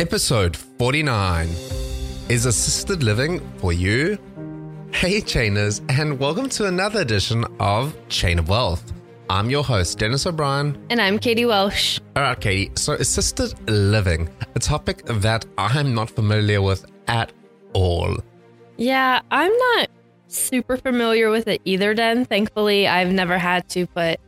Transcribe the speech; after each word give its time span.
Episode 0.00 0.56
49 0.56 1.48
Is 2.28 2.46
assisted 2.46 3.02
living 3.02 3.40
for 3.58 3.72
you? 3.72 4.16
Hey, 4.92 5.20
chainers, 5.20 5.84
and 5.90 6.20
welcome 6.20 6.48
to 6.50 6.66
another 6.66 7.00
edition 7.00 7.44
of 7.58 7.96
Chain 8.08 8.38
of 8.38 8.48
Wealth. 8.48 8.92
I'm 9.28 9.50
your 9.50 9.64
host, 9.64 9.98
Dennis 9.98 10.24
O'Brien. 10.24 10.80
And 10.88 11.00
I'm 11.00 11.18
Katie 11.18 11.46
Welsh. 11.46 11.98
All 12.14 12.22
right, 12.22 12.40
Katie. 12.40 12.70
So, 12.76 12.92
assisted 12.92 13.68
living, 13.68 14.28
a 14.54 14.60
topic 14.60 15.04
that 15.06 15.44
I'm 15.58 15.94
not 15.96 16.10
familiar 16.10 16.62
with 16.62 16.86
at 17.08 17.32
all. 17.72 18.18
Yeah, 18.76 19.20
I'm 19.32 19.52
not 19.52 19.90
super 20.28 20.76
familiar 20.76 21.28
with 21.28 21.48
it 21.48 21.60
either, 21.64 21.92
Den. 21.92 22.24
Thankfully, 22.24 22.86
I've 22.86 23.10
never 23.10 23.36
had 23.36 23.68
to 23.70 23.88
put 23.88 24.20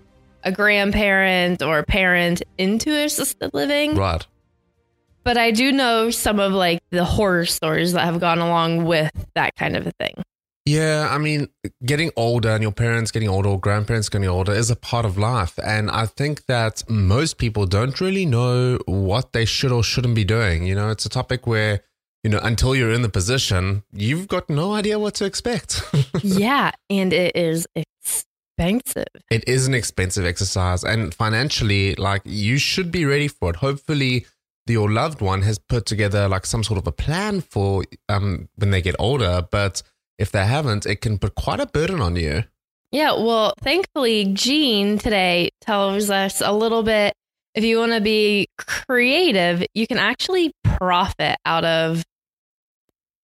a 0.42 0.50
grandparent 0.50 1.62
or 1.62 1.78
a 1.78 1.84
parent 1.84 2.42
into 2.58 2.90
assisted 2.90 3.54
living. 3.54 3.94
Right. 3.94 4.26
But 5.22 5.36
I 5.36 5.50
do 5.50 5.72
know 5.72 6.10
some 6.10 6.40
of 6.40 6.52
like 6.52 6.80
the 6.90 7.04
horror 7.04 7.46
stories 7.46 7.92
that 7.92 8.04
have 8.04 8.20
gone 8.20 8.38
along 8.38 8.84
with 8.84 9.10
that 9.34 9.54
kind 9.56 9.76
of 9.76 9.86
a 9.86 9.92
thing. 10.00 10.14
Yeah, 10.66 11.08
I 11.10 11.18
mean, 11.18 11.48
getting 11.84 12.10
older 12.16 12.50
and 12.50 12.62
your 12.62 12.72
parents 12.72 13.10
getting 13.10 13.28
older 13.28 13.48
or 13.48 13.58
grandparents 13.58 14.08
getting 14.08 14.28
older 14.28 14.52
is 14.52 14.70
a 14.70 14.76
part 14.76 15.04
of 15.04 15.16
life. 15.16 15.58
And 15.64 15.90
I 15.90 16.06
think 16.06 16.46
that 16.46 16.88
most 16.88 17.38
people 17.38 17.66
don't 17.66 18.00
really 18.00 18.26
know 18.26 18.78
what 18.86 19.32
they 19.32 19.44
should 19.44 19.72
or 19.72 19.82
shouldn't 19.82 20.14
be 20.14 20.24
doing. 20.24 20.66
You 20.66 20.74
know, 20.74 20.90
it's 20.90 21.06
a 21.06 21.08
topic 21.08 21.46
where, 21.46 21.80
you 22.22 22.30
know, 22.30 22.40
until 22.42 22.76
you're 22.76 22.92
in 22.92 23.02
the 23.02 23.08
position, 23.08 23.82
you've 23.92 24.28
got 24.28 24.50
no 24.50 24.74
idea 24.74 24.98
what 24.98 25.14
to 25.14 25.24
expect. 25.24 25.82
yeah. 26.22 26.70
And 26.90 27.12
it 27.12 27.34
is 27.34 27.66
expensive. 27.74 29.08
It 29.30 29.48
is 29.48 29.66
an 29.66 29.74
expensive 29.74 30.26
exercise. 30.26 30.84
And 30.84 31.14
financially, 31.14 31.94
like, 31.94 32.20
you 32.24 32.58
should 32.58 32.92
be 32.92 33.06
ready 33.06 33.28
for 33.28 33.50
it. 33.50 33.56
Hopefully, 33.56 34.26
your 34.70 34.90
loved 34.90 35.20
one 35.20 35.42
has 35.42 35.58
put 35.58 35.86
together 35.86 36.28
like 36.28 36.46
some 36.46 36.62
sort 36.62 36.78
of 36.78 36.86
a 36.86 36.92
plan 36.92 37.40
for 37.40 37.84
um 38.08 38.48
when 38.56 38.70
they 38.70 38.82
get 38.82 38.94
older 38.98 39.46
but 39.50 39.82
if 40.18 40.32
they 40.32 40.44
haven't 40.44 40.86
it 40.86 41.00
can 41.00 41.18
put 41.18 41.34
quite 41.34 41.60
a 41.60 41.66
burden 41.66 42.00
on 42.00 42.16
you. 42.16 42.44
Yeah 42.92 43.12
well 43.12 43.54
thankfully 43.60 44.32
Gene 44.32 44.98
today 44.98 45.50
tells 45.60 46.10
us 46.10 46.40
a 46.40 46.52
little 46.52 46.82
bit. 46.82 47.14
If 47.54 47.64
you 47.64 47.78
want 47.78 47.92
to 47.92 48.00
be 48.00 48.48
creative 48.58 49.64
you 49.74 49.86
can 49.86 49.98
actually 49.98 50.52
profit 50.62 51.36
out 51.44 51.64
of 51.64 52.04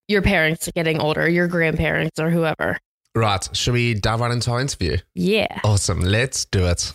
your 0.09 0.23
parents 0.23 0.69
getting 0.75 1.01
older 1.01 1.29
your 1.29 1.49
grandparents 1.49 2.21
or 2.21 2.31
whoever 2.31 2.79
right 3.17 3.49
should 3.57 3.73
we 3.73 3.95
dive 3.95 4.21
right 4.21 4.31
into 4.31 4.51
our 4.51 4.61
interview 4.61 4.97
yeah 5.15 5.47
awesome 5.65 6.01
let's 6.01 6.45
do 6.45 6.67
it 6.67 6.93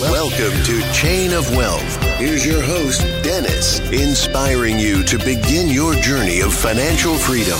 Welcome 0.00 0.62
to 0.64 0.92
Chain 0.92 1.32
of 1.32 1.48
Wealth. 1.56 2.02
Here's 2.18 2.44
your 2.44 2.60
host, 2.60 3.00
Dennis, 3.22 3.80
inspiring 3.90 4.78
you 4.78 5.02
to 5.04 5.16
begin 5.18 5.68
your 5.70 5.94
journey 5.94 6.40
of 6.40 6.52
financial 6.52 7.14
freedom. 7.14 7.58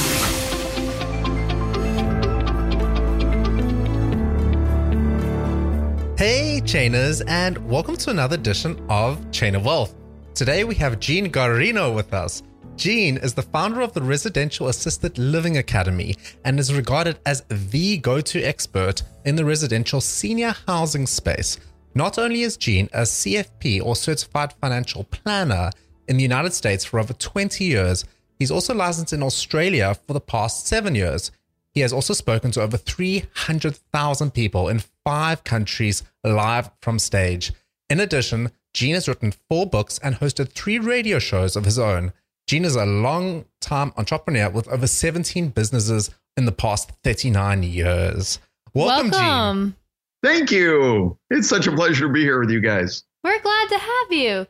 Hey, 6.19 6.61
Chainers, 6.65 7.23
and 7.27 7.57
welcome 7.69 7.97
to 7.97 8.11
another 8.11 8.35
edition 8.35 8.85
of 8.91 9.31
Chain 9.31 9.55
of 9.55 9.65
Wealth. 9.65 9.95
Today 10.35 10.65
we 10.65 10.75
have 10.75 11.01
Gene 11.01 11.33
Guarino 11.33 11.95
with 11.95 12.13
us. 12.13 12.43
Gene 12.77 13.19
is 13.19 13.35
the 13.35 13.43
founder 13.43 13.81
of 13.81 13.93
the 13.93 14.03
Residential 14.03 14.69
Assisted 14.69 15.17
Living 15.17 15.57
Academy 15.57 16.17
and 16.45 16.59
is 16.59 16.75
regarded 16.75 17.19
as 17.25 17.43
the 17.49 17.99
go 17.99 18.21
to 18.21 18.43
expert 18.43 19.03
in 19.25 19.37
the 19.37 19.45
residential 19.45 20.01
senior 20.01 20.55
housing 20.67 21.07
space. 21.07 21.59
Not 21.95 22.19
only 22.19 22.43
is 22.43 22.57
Gene 22.57 22.89
a 22.93 23.03
CFP 23.03 23.81
or 23.83 23.95
Certified 23.95 24.53
Financial 24.55 25.05
Planner 25.05 25.71
in 26.09 26.17
the 26.17 26.25
United 26.25 26.53
States 26.53 26.85
for 26.85 26.99
over 26.99 27.13
20 27.13 27.65
years, 27.65 28.05
he's 28.39 28.51
also 28.51 28.75
licensed 28.75 29.13
in 29.13 29.23
Australia 29.23 29.97
for 30.07 30.13
the 30.13 30.21
past 30.21 30.67
seven 30.67 30.97
years. 30.97 31.31
He 31.73 31.81
has 31.81 31.93
also 31.93 32.13
spoken 32.13 32.51
to 32.53 32.63
over 32.63 32.77
300,000 32.77 34.35
people 34.35 34.69
in 34.69 34.83
five 35.05 35.45
countries 35.45 36.03
live 36.25 36.71
from 36.81 36.99
stage. 36.99 37.53
In 37.89 38.01
addition, 38.01 38.51
Gene 38.75 38.95
has 38.95 39.07
written 39.09 39.33
four 39.49 39.67
books 39.67 39.99
and 40.03 40.17
hosted 40.17 40.51
three 40.53 40.81
radio 40.81 41.21
shows 41.21 41.55
of 41.55 41.65
his 41.65 41.79
own. 41.79 42.13
Gene 42.47 42.65
is 42.65 42.77
a 42.77 42.85
long 42.85 43.47
time 43.61 43.93
entrepreneur 43.97 44.51
with 44.51 44.69
over 44.69 44.87
17 44.87 45.49
businesses 45.49 46.11
in 46.37 46.45
the 46.45 46.53
past 46.53 46.93
39 47.03 47.63
years. 47.63 48.39
Welcome, 48.75 49.11
Welcome. 49.11 49.65
Gene. 49.65 49.77
Thank 50.23 50.51
you. 50.51 51.19
It's 51.31 51.49
such 51.49 51.67
a 51.67 51.73
pleasure 51.73 52.07
to 52.07 52.13
be 52.13 52.23
here 52.23 52.41
with 52.41 52.51
you 52.51 52.61
guys. 52.61 53.05
We're 53.23 53.41
glad 53.41 53.69
to 53.71 53.79
have 53.79 54.13
you. 54.13 54.47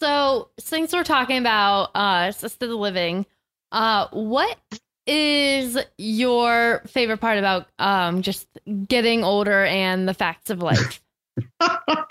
So, 0.00 0.48
since 0.58 0.92
we're 0.92 1.04
talking 1.04 1.38
about 1.38 1.90
uh, 1.94 2.26
assisted 2.30 2.70
living, 2.70 3.26
uh, 3.72 4.08
what 4.10 4.58
is 5.06 5.78
your 5.98 6.82
favorite 6.86 7.18
part 7.18 7.38
about 7.38 7.68
um, 7.78 8.22
just 8.22 8.48
getting 8.88 9.22
older 9.22 9.64
and 9.64 10.08
the 10.08 10.14
facts 10.14 10.50
of 10.50 10.62
life? 10.62 11.00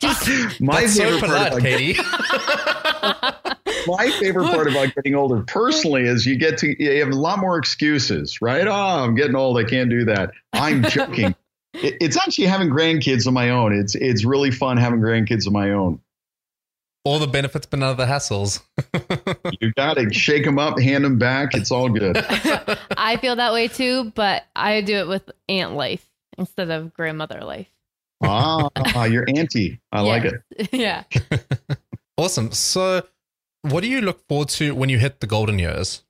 Just 0.02 0.62
my 0.62 0.82
That's 0.82 0.98
favorite 0.98 1.20
so 1.20 1.28
part 1.28 1.48
about, 1.48 1.62
Katie. 1.62 2.00
my 3.88 4.10
favorite 4.20 4.46
part 4.46 4.68
about 4.68 4.94
getting 4.96 5.16
older 5.16 5.44
personally 5.44 6.04
is 6.04 6.26
you 6.26 6.38
get 6.38 6.58
to 6.60 6.84
you 6.84 7.00
have 7.00 7.10
a 7.10 7.16
lot 7.16 7.40
more 7.40 7.58
excuses, 7.58 8.42
right? 8.42 8.68
Oh, 8.68 9.04
I'm 9.04 9.16
getting 9.16 9.36
old. 9.36 9.58
I 9.58 9.64
can't 9.64 9.90
do 9.90 10.06
that. 10.06 10.32
I'm 10.54 10.84
joking 10.84 11.36
it's 11.74 12.18
actually 12.18 12.46
having 12.46 12.70
grandkids 12.70 13.28
of 13.28 13.34
my 13.34 13.50
own. 13.50 13.74
It's 13.74 13.96
it's 13.96 14.24
really 14.24 14.52
fun 14.52 14.78
having 14.78 15.00
grandkids 15.00 15.48
of 15.48 15.54
my 15.54 15.72
own. 15.72 16.00
All 17.06 17.20
the 17.20 17.28
benefits, 17.28 17.66
but 17.66 17.80
none 17.80 17.90
of 17.90 17.98
the 17.98 18.06
hassles. 18.06 18.62
you 19.60 19.74
got 19.74 19.96
to 19.96 20.14
shake 20.14 20.46
them 20.46 20.58
up, 20.58 20.80
hand 20.80 21.04
them 21.04 21.18
back. 21.18 21.54
It's 21.54 21.70
all 21.70 21.90
good. 21.90 22.16
I 22.98 23.18
feel 23.18 23.36
that 23.36 23.52
way 23.52 23.68
too, 23.68 24.12
but 24.16 24.44
I 24.56 24.80
do 24.80 24.96
it 24.96 25.08
with 25.10 25.30
aunt 25.50 25.74
life 25.74 26.08
instead 26.38 26.70
of 26.70 26.94
grandmother 26.94 27.44
life. 27.44 27.73
Ah, 28.24 29.06
your 29.06 29.26
anti. 29.28 29.80
I 29.92 30.02
yeah. 30.02 30.08
like 30.08 30.24
it. 30.26 30.70
Yeah. 30.72 31.04
awesome. 32.18 32.52
So, 32.52 33.04
what 33.62 33.82
do 33.82 33.90
you 33.90 34.02
look 34.02 34.28
forward 34.28 34.50
to 34.50 34.74
when 34.76 34.90
you 34.90 35.00
hit 35.00 35.20
the 35.20 35.28
golden 35.28 35.60
years? 35.60 36.04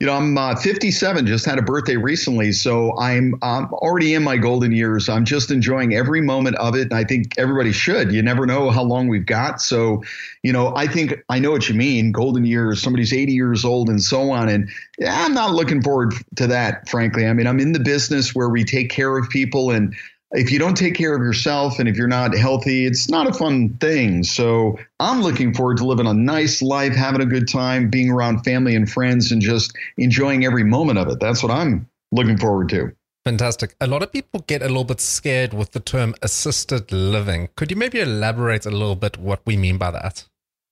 You 0.00 0.08
know, 0.08 0.14
I'm 0.14 0.36
uh, 0.36 0.56
57, 0.56 1.24
just 1.26 1.46
had 1.46 1.56
a 1.56 1.62
birthday 1.62 1.96
recently, 1.96 2.50
so 2.50 2.98
I'm 2.98 3.36
I'm 3.42 3.72
already 3.72 4.14
in 4.14 4.24
my 4.24 4.36
golden 4.36 4.72
years. 4.72 5.08
I'm 5.08 5.24
just 5.24 5.52
enjoying 5.52 5.94
every 5.94 6.20
moment 6.20 6.56
of 6.56 6.74
it, 6.74 6.82
and 6.82 6.94
I 6.94 7.04
think 7.04 7.38
everybody 7.38 7.70
should. 7.70 8.12
You 8.12 8.20
never 8.20 8.44
know 8.44 8.70
how 8.70 8.82
long 8.82 9.06
we've 9.06 9.24
got, 9.24 9.62
so 9.62 10.02
you 10.42 10.52
know, 10.52 10.74
I 10.74 10.88
think 10.88 11.22
I 11.28 11.38
know 11.38 11.52
what 11.52 11.68
you 11.68 11.76
mean. 11.76 12.10
Golden 12.10 12.44
years, 12.44 12.82
somebody's 12.82 13.12
80 13.12 13.32
years 13.32 13.64
old, 13.64 13.88
and 13.88 14.02
so 14.02 14.32
on. 14.32 14.48
And 14.48 14.68
yeah, 14.98 15.24
I'm 15.24 15.32
not 15.32 15.52
looking 15.52 15.80
forward 15.80 16.12
to 16.36 16.48
that, 16.48 16.88
frankly. 16.88 17.26
I 17.26 17.32
mean, 17.32 17.46
I'm 17.46 17.60
in 17.60 17.72
the 17.72 17.80
business 17.80 18.34
where 18.34 18.48
we 18.48 18.64
take 18.64 18.90
care 18.90 19.16
of 19.16 19.30
people, 19.30 19.70
and 19.70 19.94
if 20.32 20.50
you 20.50 20.58
don't 20.58 20.76
take 20.76 20.94
care 20.94 21.14
of 21.14 21.22
yourself 21.22 21.78
and 21.78 21.88
if 21.88 21.96
you're 21.96 22.08
not 22.08 22.36
healthy, 22.36 22.86
it's 22.86 23.08
not 23.08 23.28
a 23.28 23.32
fun 23.32 23.70
thing. 23.80 24.24
So 24.24 24.78
I'm 25.00 25.22
looking 25.22 25.54
forward 25.54 25.76
to 25.78 25.86
living 25.86 26.06
a 26.06 26.14
nice 26.14 26.60
life, 26.60 26.94
having 26.94 27.20
a 27.20 27.26
good 27.26 27.48
time, 27.48 27.88
being 27.88 28.10
around 28.10 28.42
family 28.42 28.74
and 28.74 28.90
friends, 28.90 29.30
and 29.30 29.40
just 29.40 29.76
enjoying 29.96 30.44
every 30.44 30.64
moment 30.64 30.98
of 30.98 31.08
it. 31.08 31.20
That's 31.20 31.42
what 31.42 31.52
I'm 31.52 31.88
looking 32.12 32.36
forward 32.36 32.68
to. 32.70 32.92
Fantastic. 33.24 33.74
A 33.80 33.86
lot 33.86 34.02
of 34.02 34.12
people 34.12 34.44
get 34.46 34.60
a 34.60 34.66
little 34.66 34.84
bit 34.84 35.00
scared 35.00 35.54
with 35.54 35.70
the 35.70 35.80
term 35.80 36.14
assisted 36.20 36.92
living. 36.92 37.48
Could 37.56 37.70
you 37.70 37.76
maybe 37.76 38.00
elaborate 38.00 38.66
a 38.66 38.70
little 38.70 38.96
bit 38.96 39.16
what 39.16 39.40
we 39.46 39.56
mean 39.56 39.78
by 39.78 39.90
that? 39.92 40.26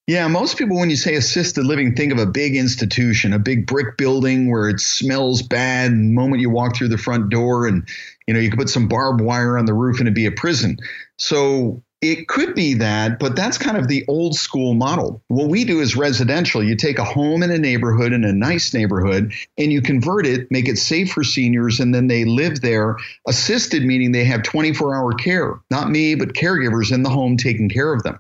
Yeah, 0.09 0.27
most 0.27 0.59
people, 0.59 0.79
when 0.79 0.91
you 0.91 0.97
say 0.97 1.15
assisted 1.15 1.65
living, 1.65 1.95
think 1.95 2.13
of 2.13 2.19
a 2.19 2.27
big 2.27 2.57
institution, 2.57 3.33
a 3.33 3.39
big 3.39 3.67
brick 3.67 3.97
building 3.97 4.51
where 4.51 4.69
it 4.69 4.81
smells 4.81 5.43
bad 5.43 5.93
the 5.93 5.97
moment 5.97 6.43
you 6.43 6.51
walk 6.51 6.77
through 6.77 6.89
the 6.89 6.99
front 6.99 7.31
door, 7.31 7.69
and 7.69 7.89
you 8.27 8.35
know 8.35 8.41
you 8.41 8.51
could 8.51 8.59
put 8.59 8.69
some 8.69 8.89
barbed 8.89 9.21
wire 9.21 9.57
on 9.57 9.65
the 9.65 9.75
roof 9.75 10.01
and 10.01 10.09
it'd 10.09 10.15
be 10.15 10.27
a 10.27 10.33
prison. 10.33 10.77
So 11.19 11.85
it 12.01 12.27
could 12.27 12.57
be 12.57 12.75
that, 12.75 13.21
but 13.21 13.37
that's 13.37 13.57
kind 13.57 13.77
of 13.77 13.87
the 13.87 14.05
old 14.09 14.35
school 14.35 14.75
model. 14.75 15.23
What 15.29 15.49
we 15.49 15.65
do 15.65 15.81
is 15.81 15.95
residential. 15.95 16.65
You 16.65 16.75
take 16.75 16.99
a 16.99 17.05
home 17.05 17.45
in 17.45 17.53
a 17.53 17.59
neighborhood, 17.59 18.13
in 18.13 18.25
a 18.25 18.33
nice 18.33 18.75
neighborhood, 18.75 19.33
and 19.57 19.73
you 19.73 19.81
convert 19.81 20.27
it, 20.27 20.51
make 20.51 20.69
it 20.69 20.79
safe 20.79 21.13
for 21.13 21.23
seniors, 21.23 21.79
and 21.79 21.95
then 21.95 22.09
they 22.09 22.25
live 22.25 22.61
there. 22.61 22.97
Assisted 23.29 23.85
meaning 23.85 24.11
they 24.11 24.25
have 24.25 24.43
24 24.43 24.97
hour 24.97 25.13
care, 25.13 25.61
not 25.71 25.91
me, 25.91 26.17
but 26.17 26.35
caregivers 26.35 26.93
in 26.93 27.05
the 27.05 27.11
home 27.11 27.37
taking 27.37 27.69
care 27.69 27.95
of 27.95 28.03
them. 28.03 28.19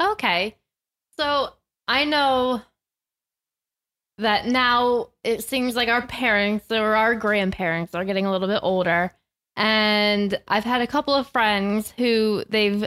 Okay. 0.00 0.56
So 1.18 1.50
I 1.86 2.04
know 2.04 2.62
that 4.18 4.46
now 4.46 5.08
it 5.24 5.44
seems 5.44 5.74
like 5.76 5.88
our 5.88 6.06
parents 6.06 6.70
or 6.70 6.94
our 6.94 7.14
grandparents 7.14 7.94
are 7.94 8.04
getting 8.04 8.26
a 8.26 8.30
little 8.30 8.48
bit 8.48 8.60
older. 8.62 9.12
And 9.56 10.40
I've 10.48 10.64
had 10.64 10.80
a 10.80 10.86
couple 10.86 11.14
of 11.14 11.26
friends 11.28 11.92
who 11.96 12.44
they've 12.48 12.86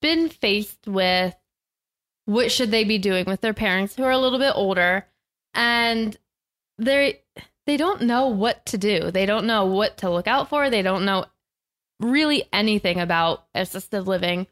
been 0.00 0.28
faced 0.28 0.86
with 0.86 1.34
what 2.26 2.50
should 2.50 2.70
they 2.70 2.84
be 2.84 2.98
doing 2.98 3.24
with 3.26 3.40
their 3.40 3.54
parents 3.54 3.94
who 3.94 4.04
are 4.04 4.10
a 4.10 4.18
little 4.18 4.38
bit 4.38 4.52
older 4.54 5.06
and 5.52 6.16
they 6.78 7.20
they 7.66 7.76
don't 7.76 8.02
know 8.02 8.26
what 8.28 8.64
to 8.66 8.78
do. 8.78 9.10
They 9.10 9.26
don't 9.26 9.46
know 9.46 9.64
what 9.66 9.98
to 9.98 10.10
look 10.10 10.26
out 10.26 10.48
for. 10.48 10.68
They 10.68 10.82
don't 10.82 11.04
know 11.04 11.26
really 12.00 12.44
anything 12.52 13.00
about 13.00 13.46
assisted 13.54 14.02
living. 14.02 14.46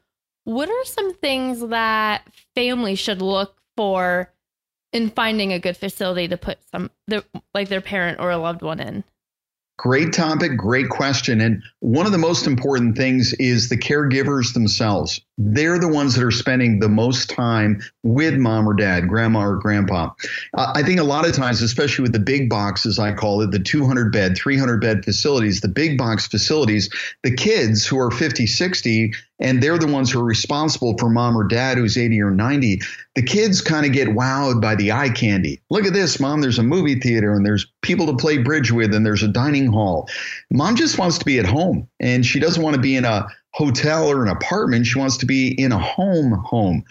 What 0.44 0.68
are 0.68 0.84
some 0.84 1.14
things 1.14 1.60
that 1.68 2.26
families 2.54 2.98
should 2.98 3.22
look 3.22 3.60
for 3.76 4.32
in 4.92 5.10
finding 5.10 5.52
a 5.52 5.58
good 5.58 5.76
facility 5.76 6.28
to 6.28 6.36
put 6.36 6.58
some 6.70 6.90
their, 7.06 7.22
like 7.54 7.68
their 7.68 7.80
parent 7.80 8.20
or 8.20 8.30
a 8.30 8.38
loved 8.38 8.62
one 8.62 8.80
in? 8.80 9.04
Great 9.78 10.12
topic, 10.12 10.56
great 10.56 10.90
question. 10.90 11.40
And 11.40 11.62
one 11.80 12.06
of 12.06 12.12
the 12.12 12.18
most 12.18 12.46
important 12.46 12.96
things 12.96 13.32
is 13.40 13.68
the 13.68 13.76
caregivers 13.76 14.52
themselves. 14.52 15.20
They're 15.38 15.78
the 15.78 15.88
ones 15.88 16.14
that 16.14 16.22
are 16.22 16.30
spending 16.30 16.78
the 16.78 16.90
most 16.90 17.30
time 17.30 17.80
with 18.04 18.34
mom 18.34 18.68
or 18.68 18.74
dad, 18.74 19.08
grandma 19.08 19.40
or 19.40 19.56
grandpa. 19.56 20.10
Uh, 20.56 20.72
I 20.76 20.82
think 20.82 21.00
a 21.00 21.04
lot 21.04 21.26
of 21.26 21.34
times, 21.34 21.62
especially 21.62 22.02
with 22.02 22.12
the 22.12 22.20
big 22.20 22.48
boxes, 22.48 22.98
I 22.98 23.12
call 23.12 23.40
it 23.40 23.50
the 23.50 23.58
200 23.58 24.12
bed, 24.12 24.36
300 24.36 24.80
bed 24.80 25.04
facilities, 25.04 25.62
the 25.62 25.68
big 25.68 25.98
box 25.98 26.28
facilities, 26.28 26.88
the 27.24 27.34
kids 27.34 27.84
who 27.84 27.98
are 27.98 28.10
50, 28.10 28.46
60, 28.46 29.14
and 29.42 29.62
they're 29.62 29.78
the 29.78 29.86
ones 29.86 30.10
who 30.10 30.20
are 30.20 30.24
responsible 30.24 30.96
for 30.96 31.10
mom 31.10 31.36
or 31.36 31.44
dad 31.44 31.76
who's 31.76 31.98
80 31.98 32.20
or 32.22 32.30
90 32.30 32.80
the 33.14 33.22
kids 33.22 33.60
kind 33.60 33.84
of 33.84 33.92
get 33.92 34.08
wowed 34.08 34.62
by 34.62 34.74
the 34.74 34.92
eye 34.92 35.10
candy 35.10 35.60
look 35.68 35.84
at 35.84 35.92
this 35.92 36.18
mom 36.18 36.40
there's 36.40 36.58
a 36.58 36.62
movie 36.62 36.98
theater 36.98 37.34
and 37.34 37.44
there's 37.44 37.66
people 37.82 38.06
to 38.06 38.16
play 38.16 38.38
bridge 38.38 38.72
with 38.72 38.94
and 38.94 39.04
there's 39.04 39.22
a 39.22 39.28
dining 39.28 39.70
hall 39.70 40.08
mom 40.50 40.76
just 40.76 40.98
wants 40.98 41.18
to 41.18 41.24
be 41.24 41.38
at 41.38 41.46
home 41.46 41.86
and 42.00 42.24
she 42.24 42.40
doesn't 42.40 42.62
want 42.62 42.74
to 42.74 42.80
be 42.80 42.96
in 42.96 43.04
a 43.04 43.26
hotel 43.52 44.08
or 44.08 44.22
an 44.22 44.30
apartment 44.30 44.86
she 44.86 44.98
wants 44.98 45.18
to 45.18 45.26
be 45.26 45.48
in 45.60 45.72
a 45.72 45.78
home 45.78 46.32
home 46.44 46.84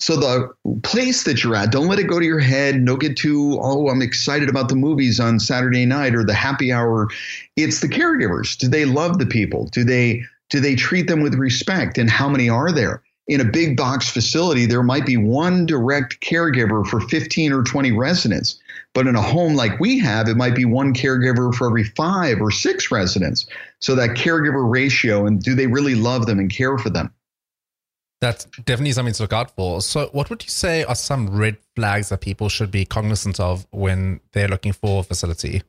so 0.00 0.16
the 0.16 0.50
place 0.82 1.22
that 1.22 1.42
you're 1.42 1.54
at, 1.54 1.70
don't 1.70 1.86
let 1.86 1.98
it 1.98 2.08
go 2.08 2.18
to 2.18 2.26
your 2.26 2.40
head. 2.40 2.84
Don't 2.84 3.00
get 3.00 3.16
too, 3.16 3.58
oh, 3.62 3.88
I'm 3.88 4.02
excited 4.02 4.50
about 4.50 4.68
the 4.68 4.74
movies 4.74 5.20
on 5.20 5.38
Saturday 5.38 5.86
night 5.86 6.14
or 6.14 6.24
the 6.24 6.34
happy 6.34 6.72
hour. 6.72 7.08
It's 7.56 7.80
the 7.80 7.88
caregivers. 7.88 8.58
Do 8.58 8.68
they 8.68 8.84
love 8.84 9.18
the 9.18 9.24
people? 9.24 9.66
Do 9.66 9.84
they 9.84 10.24
do 10.50 10.60
they 10.60 10.74
treat 10.74 11.08
them 11.08 11.22
with 11.22 11.34
respect? 11.34 11.98
And 11.98 12.08
how 12.10 12.28
many 12.28 12.48
are 12.48 12.72
there? 12.72 13.02
In 13.26 13.40
a 13.40 13.44
big 13.44 13.76
box 13.76 14.10
facility, 14.10 14.66
there 14.66 14.82
might 14.82 15.06
be 15.06 15.16
one 15.16 15.64
direct 15.64 16.20
caregiver 16.20 16.86
for 16.86 17.00
15 17.00 17.52
or 17.52 17.62
20 17.62 17.92
residents. 17.92 18.60
But 18.92 19.06
in 19.06 19.16
a 19.16 19.22
home 19.22 19.54
like 19.54 19.80
we 19.80 19.98
have, 20.00 20.28
it 20.28 20.36
might 20.36 20.54
be 20.54 20.64
one 20.64 20.92
caregiver 20.92 21.54
for 21.54 21.66
every 21.66 21.84
five 21.84 22.40
or 22.40 22.50
six 22.50 22.90
residents. 22.90 23.46
So 23.80 23.94
that 23.94 24.10
caregiver 24.10 24.70
ratio, 24.70 25.26
and 25.26 25.42
do 25.42 25.54
they 25.54 25.66
really 25.66 25.94
love 25.94 26.26
them 26.26 26.38
and 26.38 26.50
care 26.50 26.76
for 26.78 26.90
them? 26.90 27.12
That's 28.20 28.44
definitely 28.64 28.92
something 28.92 29.14
to 29.14 29.22
look 29.24 29.32
out 29.32 29.54
for. 29.56 29.82
So, 29.82 30.08
what 30.12 30.30
would 30.30 30.44
you 30.44 30.48
say 30.48 30.84
are 30.84 30.94
some 30.94 31.28
red 31.28 31.58
flags 31.76 32.08
that 32.08 32.20
people 32.20 32.48
should 32.48 32.70
be 32.70 32.86
cognizant 32.86 33.40
of 33.40 33.66
when 33.70 34.20
they're 34.32 34.48
looking 34.48 34.72
for 34.72 35.00
a 35.00 35.02
facility? 35.02 35.62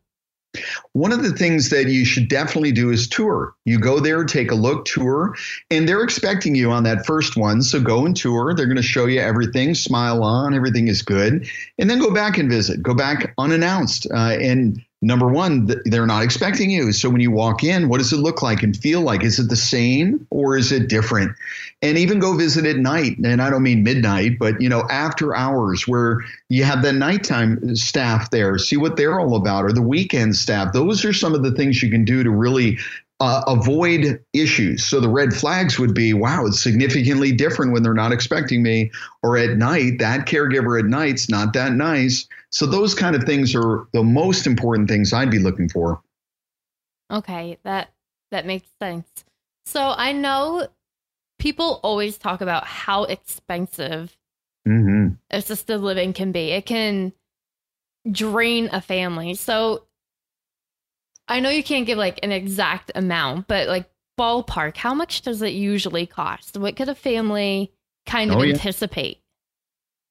One 0.94 1.12
of 1.12 1.24
the 1.24 1.32
things 1.32 1.70
that 1.70 1.88
you 1.88 2.06
should 2.06 2.28
definitely 2.28 2.72
do 2.72 2.90
is 2.92 3.08
tour. 3.08 3.54
You 3.66 3.80
go 3.80 4.00
there, 4.00 4.24
take 4.24 4.52
a 4.52 4.56
look, 4.56 4.86
tour, 4.86 5.36
and 5.70 5.88
they're 5.88 6.04
expecting 6.04 6.56
you 6.56 6.72
on 6.72 6.84
that 6.84 7.06
first 7.06 7.38
one. 7.38 7.62
So 7.62 7.80
go 7.80 8.06
and 8.06 8.16
tour. 8.16 8.54
They're 8.54 8.66
going 8.66 8.78
to 8.78 8.84
show 8.84 9.06
you 9.06 9.20
everything, 9.20 9.76
smile 9.76 10.24
on, 10.24 10.54
everything 10.54 10.88
is 10.88 11.02
good, 11.02 11.48
and 11.78 11.90
then 11.90 12.00
go 12.00 12.14
back 12.14 12.38
and 12.38 12.50
visit. 12.50 12.82
Go 12.82 12.94
back 12.94 13.34
unannounced. 13.38 14.08
Uh, 14.12 14.38
and 14.40 14.84
number 15.06 15.28
one, 15.28 15.70
they're 15.86 16.08
not 16.08 16.24
expecting 16.24 16.72
you. 16.72 16.92
So 16.92 17.12
when 17.12 17.22
you 17.22 17.30
walk 17.30 17.64
in, 17.64 17.90
what 17.90 18.00
does 18.00 18.12
it 18.12 18.18
look 18.18 18.42
like 18.42 18.64
and 18.64 18.76
feel 18.76 19.02
like? 19.02 19.24
Is 19.24 19.38
it 19.38 19.50
the 19.50 19.56
same 19.56 20.26
or 20.32 20.58
is 20.58 20.72
it 20.72 20.90
different? 20.90 21.36
And 21.84 21.98
even 21.98 22.18
go 22.18 22.36
visit 22.36 22.66
at 22.66 22.78
night. 22.78 23.20
And 23.20 23.40
I 23.40 23.52
don't 23.52 23.62
mean 23.62 23.84
midnight, 23.84 24.40
but 24.40 24.60
you 24.60 24.68
know, 24.68 24.84
after 24.90 25.36
hours 25.36 25.88
where 25.88 26.22
you 26.50 26.64
have 26.64 26.82
the 26.82 26.92
nighttime 26.92 27.76
staff 27.76 28.32
there, 28.32 28.58
see 28.58 28.78
what 28.78 28.98
they're 28.98 29.20
all 29.20 29.36
about, 29.36 29.66
or 29.66 29.72
the 29.72 29.82
weekend 29.82 30.36
staff. 30.36 30.74
Those 30.74 31.06
are 31.06 31.14
some 31.14 31.36
of 31.36 31.44
the 31.44 31.52
things 31.52 31.84
you 31.84 31.92
can 31.92 32.04
do 32.04 32.24
to 32.24 32.32
really 32.32 32.80
uh, 33.20 33.44
avoid 33.48 34.24
issues. 34.34 34.86
So 34.86 35.00
the 35.00 35.10
red 35.10 35.34
flags 35.34 35.80
would 35.80 35.94
be, 35.94 36.14
wow, 36.14 36.46
it's 36.46 36.60
significantly 36.60 37.32
different 37.32 37.72
when 37.72 37.82
they're 37.82 37.94
not 37.94 38.12
expecting 38.12 38.62
me, 38.62 38.92
or 39.24 39.38
at 39.38 39.58
night, 39.58 40.00
that 40.00 40.26
caregiver 40.26 40.80
at 40.80 40.86
night's 40.86 41.30
not 41.30 41.54
that 41.54 41.72
nice. 41.74 42.28
So 42.52 42.66
those 42.66 42.94
kind 42.94 43.16
of 43.16 43.24
things 43.24 43.56
are 43.56 43.88
the 43.94 44.04
most 44.04 44.48
important 44.48 44.90
things 44.90 45.14
I'd 45.14 45.32
be 45.32 45.40
looking 45.40 45.70
for. 45.70 46.02
Okay, 47.12 47.58
that 47.64 47.90
that 48.32 48.46
makes 48.46 48.68
sense. 48.82 49.08
So 49.66 49.94
I 49.96 50.12
know 50.12 50.68
people 51.40 51.80
always 51.84 52.18
talk 52.18 52.42
about 52.42 52.66
how 52.66 53.06
expensive 53.06 54.16
mm-hmm. 54.68 55.16
assisted 55.32 55.80
living 55.80 56.14
can 56.14 56.32
be. 56.32 56.52
It 56.52 56.66
can 56.66 57.14
drain 58.12 58.70
a 58.72 58.82
family. 58.82 59.36
So 59.36 59.85
I 61.28 61.40
know 61.40 61.50
you 61.50 61.64
can't 61.64 61.86
give 61.86 61.98
like 61.98 62.20
an 62.24 62.32
exact 62.32 62.92
amount, 62.96 63.48
but 63.48 63.68
like 63.68 63.90
ballpark, 64.20 64.78
how 64.78 64.94
much 64.94 65.22
does 65.22 65.42
it 65.42 65.54
usually 65.54 66.06
cost? 66.06 66.58
What 66.58 66.76
could 66.76 66.90
a 66.90 66.96
family 66.96 67.72
kind 68.06 68.32
of 68.32 68.38
oh, 68.38 68.44
yeah. 68.44 68.54
anticipate? 68.54 69.22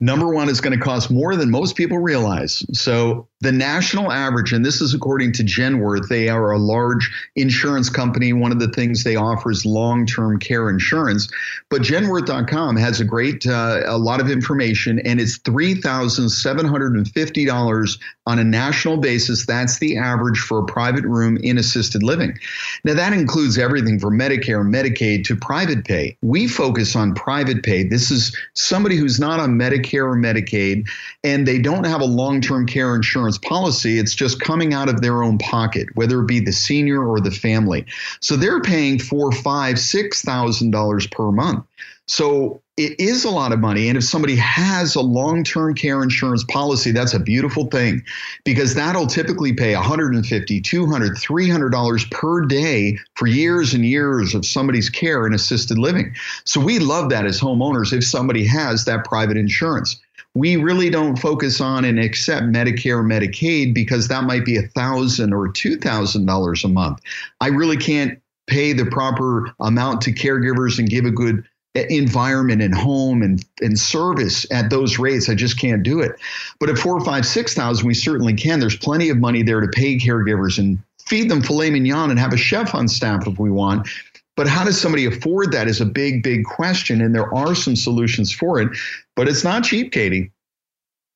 Number 0.00 0.28
one 0.28 0.49
it's 0.49 0.61
going 0.61 0.76
to 0.76 0.84
cost 0.84 1.11
more 1.11 1.37
than 1.37 1.50
most 1.50 1.76
people 1.76 1.99
realize. 1.99 2.64
So 2.76 3.28
the 3.44 3.52
national 3.52 4.11
average, 4.11 4.52
and 4.52 4.64
this 4.64 4.81
is 4.81 4.94
according 4.94 5.32
to 5.35 5.44
Genworth, 5.44 6.08
they 6.08 6.29
are 6.29 6.50
a 6.50 6.58
large 6.58 7.11
insurance 7.37 7.91
company. 7.91 8.32
One 8.32 8.50
of 8.50 8.58
the 8.58 8.69
things 8.69 9.05
they 9.05 9.17
offer 9.17 9.50
is 9.50 9.64
long-term 9.64 10.41
care 10.41 10.69
insurance. 10.70 11.29
But 11.70 11.82
Genworth.com 11.82 12.76
has 12.76 13.00
a 13.00 13.05
great, 13.05 13.46
uh, 13.46 13.82
a 13.85 13.99
lot 13.99 14.20
of 14.20 14.31
information, 14.31 14.99
and 15.00 15.20
it's 15.20 15.37
three 15.38 15.75
thousand 15.75 16.31
seven 16.31 16.67
hundred 16.67 16.94
and 16.94 17.06
fifty 17.08 17.44
dollars 17.44 17.99
on 18.26 18.38
a 18.38 18.44
national 18.44 18.96
basis. 18.96 19.44
That's 19.47 19.79
the 19.79 19.99
average 19.99 20.38
for 20.38 20.61
a 20.61 20.64
private 20.64 21.05
room 21.05 21.37
in 21.37 21.58
assisted 21.58 22.02
living. 22.02 22.38
Now 22.85 22.94
that 22.94 23.12
includes 23.12 23.58
everything 23.58 24.00
from 24.00 24.19
Medicare, 24.19 24.64
Medicaid 24.64 25.25
to 25.26 25.37
private 25.37 25.85
pay. 25.85 26.17
We 26.23 26.49
focus 26.49 26.97
on 26.97 27.14
private 27.14 27.62
pay. 27.62 27.82
This 27.85 28.11
is 28.11 28.35
somebody 28.55 28.97
who's 28.97 29.20
not 29.20 29.38
on 29.38 29.58
Medicare 29.58 30.06
or 30.06 30.17
Medicaid, 30.17 30.88
and 31.23 31.47
they 31.47 31.58
don't 31.58 31.85
have 31.85 32.00
a 32.00 32.06
long 32.06 32.40
term 32.40 32.66
care 32.66 32.97
insurance 32.97 33.34
policy. 33.38 33.99
It's 33.99 34.14
just 34.14 34.41
coming 34.41 34.75
out 34.75 34.88
of 34.88 35.00
their 35.00 35.23
own 35.23 35.38
pocket, 35.38 35.88
whether 35.95 36.21
it 36.21 36.26
be 36.26 36.41
the 36.41 36.53
senior 36.53 37.05
or 37.05 37.21
the 37.21 37.31
family. 37.31 37.87
So 38.21 38.37
they're 38.37 38.61
paying 38.61 38.99
four, 38.99 39.33
five, 39.33 39.79
six 39.79 40.23
thousand 40.23 40.71
dollars 40.71 41.07
per 41.07 41.31
month. 41.31 41.64
So 42.07 42.61
it 42.76 42.99
is 42.99 43.25
a 43.25 43.31
lot 43.31 43.53
of 43.53 43.61
money. 43.61 43.88
And 43.88 43.97
if 43.97 44.05
somebody 44.05 44.35
has 44.37 44.95
a 44.95 45.00
long 45.00 45.45
term 45.45 45.75
care 45.75 46.03
insurance 46.03 46.45
policy, 46.45 46.91
that's 46.91 47.14
a 47.14 47.21
beautiful 47.21 47.67
thing 47.67 48.03
because 48.45 48.75
that'll 48.75 49.07
typically 49.07 49.53
pay 49.53 49.75
$150, 49.75 50.25
$200, 50.25 50.61
$300 50.62 52.11
per 52.11 52.45
day 52.47 52.99
for 53.14 53.26
years 53.26 53.75
and 53.75 53.85
years 53.85 54.35
of 54.35 54.45
somebody's 54.45 54.91
care 54.91 55.26
in 55.26 55.35
assisted 55.35 55.79
living. 55.79 56.14
So 56.45 56.61
we 56.61 56.79
love 56.81 57.11
that 57.11 57.26
as 57.26 57.41
homeowners 57.41 57.93
if 57.93 58.05
somebody 58.05 58.45
has 58.47 58.85
that 58.87 59.05
private 59.05 59.37
insurance. 59.37 60.00
We 60.35 60.57
really 60.57 60.91
don't 60.91 61.17
focus 61.17 61.61
on 61.61 61.85
and 61.85 61.99
accept 61.99 62.47
Medicare 62.47 62.99
or 62.99 63.05
Medicaid 63.05 63.73
because 63.73 64.09
that 64.09 64.25
might 64.25 64.45
be 64.45 64.57
a 64.57 64.62
thousand 64.62 65.33
or 65.33 65.49
two 65.49 65.76
thousand 65.76 66.26
dollars 66.26 66.64
a 66.64 66.69
month. 66.69 67.00
I 67.41 67.49
really 67.49 67.76
can't 67.76 68.21
pay 68.47 68.73
the 68.73 68.87
proper 68.87 69.55
amount 69.61 70.03
to 70.03 70.12
caregivers 70.12 70.79
and 70.79 70.88
give 70.88 71.05
a 71.05 71.11
good 71.11 71.45
environment 71.75 72.62
and 72.62 72.75
home 72.75 73.23
and, 73.23 73.45
and 73.61 73.79
service 73.79 74.47
at 74.53 74.71
those 74.71 74.99
rates. 74.99 75.29
I 75.29 75.35
just 75.35 75.59
can't 75.59 75.83
do 75.83 76.00
it. 76.00 76.12
But 76.61 76.71
at 76.71 76.79
four, 76.79 77.00
five, 77.05 77.26
six 77.26 77.55
thousand, 77.55 77.87
we 77.87 77.95
certainly 77.95 78.35
can. 78.35 78.61
There's 78.61 78.76
plenty 78.76 79.09
of 79.11 79.19
money 79.19 79.43
there 79.43 79.61
to 79.61 79.69
pay 79.69 79.99
caregivers 79.99 80.59
and 80.59 80.79
feed 81.05 81.31
them 81.31 81.43
filet 81.43 81.71
mignon 81.71 82.11
and 82.11 82.19
have 82.19 82.33
a 82.33 82.37
chef 82.37 82.75
on 82.75 82.88
staff 82.88 83.26
if 83.26 83.38
we 83.38 83.50
want. 83.50 83.88
But 84.37 84.49
how 84.49 84.64
does 84.64 84.81
somebody 84.81 85.07
afford 85.07 85.53
that 85.53 85.69
is 85.69 85.81
a 85.81 85.87
big, 85.87 86.23
big 86.23 86.45
question. 86.45 87.00
And 87.00 87.14
there 87.14 87.33
are 87.35 87.55
some 87.55 87.76
solutions 87.76 88.33
for 88.33 88.61
it, 88.61 88.76
but 89.14 89.29
it's 89.29 89.45
not 89.45 89.64
cheap, 89.64 89.93
Katie. 89.93 90.33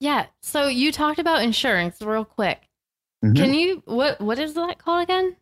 Yeah. 0.00 0.26
So 0.42 0.68
you 0.68 0.92
talked 0.92 1.18
about 1.18 1.42
insurance 1.42 2.00
real 2.00 2.24
quick. 2.24 2.62
Mm-hmm. 3.24 3.34
Can 3.34 3.54
you 3.54 3.82
what 3.86 4.20
what 4.20 4.38
is 4.38 4.54
that 4.54 4.78
called 4.78 5.02
again? 5.02 5.36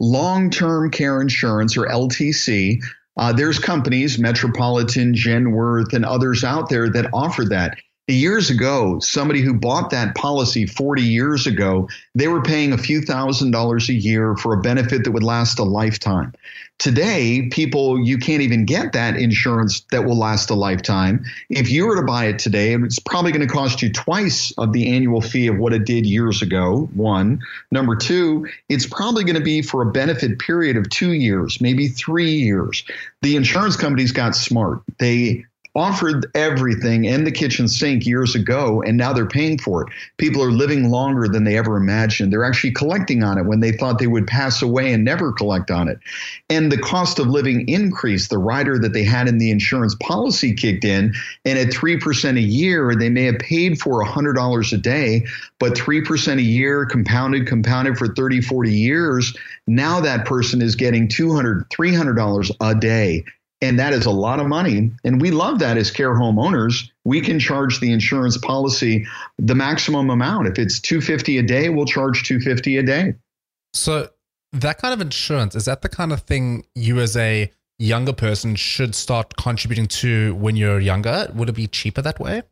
Long-term 0.00 0.90
care 0.90 1.20
insurance 1.20 1.76
or 1.76 1.86
LTC. 1.86 2.82
Uh, 3.16 3.32
there's 3.32 3.58
companies, 3.58 4.18
Metropolitan, 4.18 5.12
Genworth, 5.12 5.92
and 5.92 6.04
others 6.04 6.44
out 6.44 6.68
there 6.68 6.88
that 6.90 7.10
offer 7.12 7.44
that. 7.44 7.76
Years 8.10 8.48
ago, 8.48 9.00
somebody 9.00 9.42
who 9.42 9.52
bought 9.52 9.90
that 9.90 10.14
policy 10.14 10.64
40 10.64 11.02
years 11.02 11.46
ago, 11.46 11.90
they 12.14 12.26
were 12.26 12.40
paying 12.40 12.72
a 12.72 12.78
few 12.78 13.02
thousand 13.02 13.50
dollars 13.50 13.90
a 13.90 13.92
year 13.92 14.34
for 14.34 14.54
a 14.54 14.62
benefit 14.62 15.04
that 15.04 15.10
would 15.10 15.22
last 15.22 15.58
a 15.58 15.62
lifetime. 15.62 16.32
Today, 16.78 17.50
people, 17.50 18.00
you 18.00 18.16
can't 18.16 18.40
even 18.40 18.64
get 18.64 18.94
that 18.94 19.16
insurance 19.16 19.80
that 19.90 20.06
will 20.06 20.16
last 20.16 20.48
a 20.48 20.54
lifetime. 20.54 21.22
If 21.50 21.70
you 21.70 21.86
were 21.86 21.96
to 21.96 22.06
buy 22.06 22.26
it 22.26 22.38
today, 22.38 22.72
it's 22.72 22.98
probably 22.98 23.30
going 23.32 23.46
to 23.46 23.52
cost 23.52 23.82
you 23.82 23.92
twice 23.92 24.52
of 24.56 24.72
the 24.72 24.94
annual 24.94 25.20
fee 25.20 25.48
of 25.48 25.58
what 25.58 25.74
it 25.74 25.84
did 25.84 26.06
years 26.06 26.40
ago. 26.40 26.88
One. 26.94 27.40
Number 27.70 27.94
two, 27.94 28.46
it's 28.70 28.86
probably 28.86 29.24
going 29.24 29.36
to 29.36 29.42
be 29.42 29.60
for 29.60 29.82
a 29.82 29.92
benefit 29.92 30.38
period 30.38 30.78
of 30.78 30.88
two 30.88 31.12
years, 31.12 31.60
maybe 31.60 31.88
three 31.88 32.36
years. 32.36 32.84
The 33.20 33.36
insurance 33.36 33.76
companies 33.76 34.12
got 34.12 34.34
smart. 34.34 34.80
They 34.98 35.44
offered 35.78 36.26
everything 36.34 37.06
and 37.06 37.24
the 37.24 37.30
kitchen 37.30 37.68
sink 37.68 38.04
years 38.04 38.34
ago, 38.34 38.82
and 38.82 38.96
now 38.96 39.12
they're 39.12 39.26
paying 39.26 39.58
for 39.58 39.82
it. 39.82 39.88
People 40.16 40.42
are 40.42 40.50
living 40.50 40.90
longer 40.90 41.28
than 41.28 41.44
they 41.44 41.56
ever 41.56 41.76
imagined. 41.76 42.32
They're 42.32 42.44
actually 42.44 42.72
collecting 42.72 43.22
on 43.22 43.38
it 43.38 43.46
when 43.46 43.60
they 43.60 43.70
thought 43.70 43.98
they 43.98 44.08
would 44.08 44.26
pass 44.26 44.60
away 44.60 44.92
and 44.92 45.04
never 45.04 45.32
collect 45.32 45.70
on 45.70 45.86
it. 45.86 46.00
And 46.50 46.72
the 46.72 46.78
cost 46.78 47.20
of 47.20 47.28
living 47.28 47.68
increased. 47.68 48.30
The 48.30 48.38
rider 48.38 48.76
that 48.80 48.92
they 48.92 49.04
had 49.04 49.28
in 49.28 49.38
the 49.38 49.52
insurance 49.52 49.94
policy 50.02 50.52
kicked 50.52 50.84
in, 50.84 51.14
and 51.44 51.58
at 51.58 51.68
3% 51.68 52.36
a 52.36 52.40
year, 52.40 52.94
they 52.96 53.08
may 53.08 53.24
have 53.24 53.38
paid 53.38 53.80
for 53.80 54.04
$100 54.04 54.72
a 54.72 54.76
day, 54.78 55.24
but 55.60 55.74
3% 55.74 56.38
a 56.38 56.42
year 56.42 56.86
compounded, 56.86 57.46
compounded 57.46 57.96
for 57.96 58.08
30, 58.08 58.40
40 58.40 58.72
years. 58.72 59.36
Now 59.68 60.00
that 60.00 60.26
person 60.26 60.60
is 60.60 60.74
getting 60.74 61.06
$200, 61.06 61.68
$300 61.68 62.50
a 62.60 62.74
day 62.74 63.24
and 63.60 63.78
that 63.78 63.92
is 63.92 64.06
a 64.06 64.10
lot 64.10 64.40
of 64.40 64.46
money. 64.46 64.92
And 65.04 65.20
we 65.20 65.30
love 65.30 65.58
that 65.58 65.76
as 65.76 65.90
care 65.90 66.14
homeowners. 66.14 66.88
We 67.04 67.20
can 67.20 67.40
charge 67.40 67.80
the 67.80 67.92
insurance 67.92 68.38
policy 68.38 69.06
the 69.38 69.54
maximum 69.54 70.10
amount. 70.10 70.48
If 70.48 70.58
it's 70.58 70.80
250 70.80 71.38
a 71.38 71.42
day, 71.42 71.68
we'll 71.68 71.86
charge 71.86 72.24
250 72.24 72.76
a 72.76 72.82
day. 72.82 73.14
So 73.74 74.10
that 74.52 74.78
kind 74.78 74.94
of 74.94 75.00
insurance, 75.00 75.54
is 75.54 75.64
that 75.64 75.82
the 75.82 75.88
kind 75.88 76.12
of 76.12 76.22
thing 76.22 76.64
you 76.74 77.00
as 77.00 77.16
a 77.16 77.50
younger 77.78 78.12
person 78.12 78.56
should 78.56 78.94
start 78.94 79.36
contributing 79.36 79.86
to 79.86 80.34
when 80.36 80.56
you're 80.56 80.80
younger? 80.80 81.28
Would 81.34 81.48
it 81.48 81.54
be 81.54 81.66
cheaper 81.66 82.02
that 82.02 82.20
way? 82.20 82.42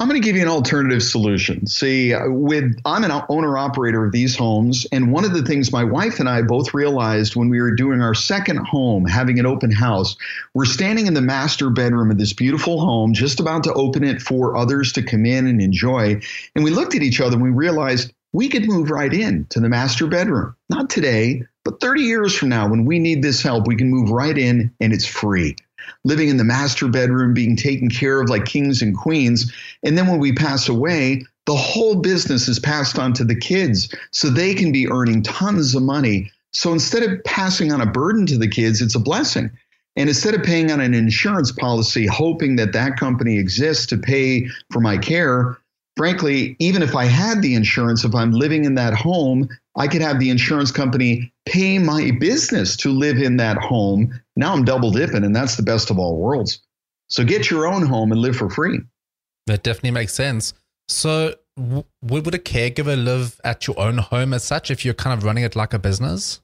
I'm 0.00 0.08
going 0.08 0.18
to 0.18 0.26
give 0.26 0.34
you 0.34 0.40
an 0.40 0.48
alternative 0.48 1.02
solution. 1.02 1.66
See, 1.66 2.14
with 2.24 2.80
I'm 2.86 3.04
an 3.04 3.22
owner 3.28 3.58
operator 3.58 4.02
of 4.02 4.12
these 4.12 4.34
homes, 4.34 4.86
and 4.90 5.12
one 5.12 5.26
of 5.26 5.34
the 5.34 5.42
things 5.42 5.72
my 5.72 5.84
wife 5.84 6.20
and 6.20 6.26
I 6.26 6.40
both 6.40 6.72
realized 6.72 7.36
when 7.36 7.50
we 7.50 7.60
were 7.60 7.74
doing 7.74 8.00
our 8.00 8.14
second 8.14 8.66
home, 8.66 9.04
having 9.04 9.38
an 9.38 9.44
open 9.44 9.70
house, 9.70 10.16
we're 10.54 10.64
standing 10.64 11.06
in 11.06 11.12
the 11.12 11.20
master 11.20 11.68
bedroom 11.68 12.10
of 12.10 12.16
this 12.16 12.32
beautiful 12.32 12.80
home, 12.80 13.12
just 13.12 13.40
about 13.40 13.62
to 13.64 13.74
open 13.74 14.02
it 14.02 14.22
for 14.22 14.56
others 14.56 14.90
to 14.94 15.02
come 15.02 15.26
in 15.26 15.46
and 15.46 15.60
enjoy, 15.60 16.18
and 16.54 16.64
we 16.64 16.70
looked 16.70 16.94
at 16.94 17.02
each 17.02 17.20
other 17.20 17.34
and 17.34 17.42
we 17.42 17.50
realized 17.50 18.10
we 18.32 18.48
could 18.48 18.66
move 18.66 18.90
right 18.90 19.12
in 19.12 19.44
to 19.50 19.60
the 19.60 19.68
master 19.68 20.06
bedroom. 20.06 20.56
Not 20.70 20.88
today, 20.88 21.42
but 21.62 21.78
30 21.78 22.04
years 22.04 22.34
from 22.34 22.48
now, 22.48 22.70
when 22.70 22.86
we 22.86 23.00
need 23.00 23.22
this 23.22 23.42
help, 23.42 23.66
we 23.66 23.76
can 23.76 23.90
move 23.90 24.08
right 24.08 24.38
in 24.38 24.72
and 24.80 24.94
it's 24.94 25.04
free 25.04 25.56
living 26.04 26.28
in 26.28 26.36
the 26.36 26.44
master 26.44 26.88
bedroom, 26.88 27.34
being 27.34 27.56
taken 27.56 27.90
care 27.90 28.20
of 28.20 28.30
like 28.30 28.44
kings 28.44 28.82
and 28.82 28.96
queens. 28.96 29.52
And 29.82 29.98
then 29.98 30.06
when 30.06 30.18
we 30.18 30.32
pass 30.32 30.68
away, 30.68 31.24
the 31.46 31.56
whole 31.56 31.96
business 31.96 32.48
is 32.48 32.58
passed 32.58 32.98
on 32.98 33.12
to 33.14 33.24
the 33.24 33.34
kids 33.34 33.94
so 34.12 34.28
they 34.28 34.54
can 34.54 34.72
be 34.72 34.90
earning 34.90 35.22
tons 35.22 35.74
of 35.74 35.82
money. 35.82 36.30
So 36.52 36.72
instead 36.72 37.02
of 37.02 37.22
passing 37.24 37.72
on 37.72 37.80
a 37.80 37.86
burden 37.86 38.26
to 38.26 38.38
the 38.38 38.48
kids, 38.48 38.80
it's 38.80 38.94
a 38.94 39.00
blessing. 39.00 39.50
And 39.96 40.08
instead 40.08 40.34
of 40.34 40.42
paying 40.42 40.70
on 40.70 40.80
an 40.80 40.94
insurance 40.94 41.52
policy, 41.52 42.06
hoping 42.06 42.56
that 42.56 42.72
that 42.72 42.96
company 42.96 43.38
exists 43.38 43.86
to 43.86 43.98
pay 43.98 44.46
for 44.70 44.80
my 44.80 44.96
care, 44.96 45.58
frankly, 45.96 46.56
even 46.58 46.82
if 46.82 46.94
I 46.94 47.04
had 47.04 47.42
the 47.42 47.54
insurance, 47.54 48.04
if 48.04 48.14
I'm 48.14 48.32
living 48.32 48.64
in 48.64 48.74
that 48.76 48.94
home, 48.94 49.48
I 49.76 49.88
could 49.88 50.02
have 50.02 50.18
the 50.18 50.30
insurance 50.30 50.70
company 50.70 51.32
pay 51.46 51.78
my 51.78 52.10
business 52.18 52.76
to 52.78 52.90
live 52.90 53.18
in 53.18 53.36
that 53.36 53.56
home. 53.56 54.18
Now 54.36 54.52
I'm 54.52 54.64
double 54.64 54.90
dipping, 54.90 55.24
and 55.24 55.34
that's 55.34 55.56
the 55.56 55.62
best 55.62 55.90
of 55.90 55.98
all 55.98 56.16
worlds. 56.16 56.60
So 57.08 57.24
get 57.24 57.50
your 57.50 57.66
own 57.66 57.86
home 57.86 58.12
and 58.12 58.20
live 58.20 58.36
for 58.36 58.48
free. 58.48 58.80
That 59.46 59.62
definitely 59.62 59.92
makes 59.92 60.14
sense. 60.14 60.54
So, 60.88 61.34
w- 61.56 61.84
would 62.02 62.34
a 62.34 62.38
caregiver 62.38 63.02
live 63.02 63.40
at 63.44 63.66
your 63.66 63.78
own 63.78 63.98
home 63.98 64.32
as 64.32 64.44
such 64.44 64.70
if 64.70 64.84
you're 64.84 64.94
kind 64.94 65.16
of 65.16 65.24
running 65.24 65.44
it 65.44 65.56
like 65.56 65.72
a 65.72 65.78
business? 65.78 66.40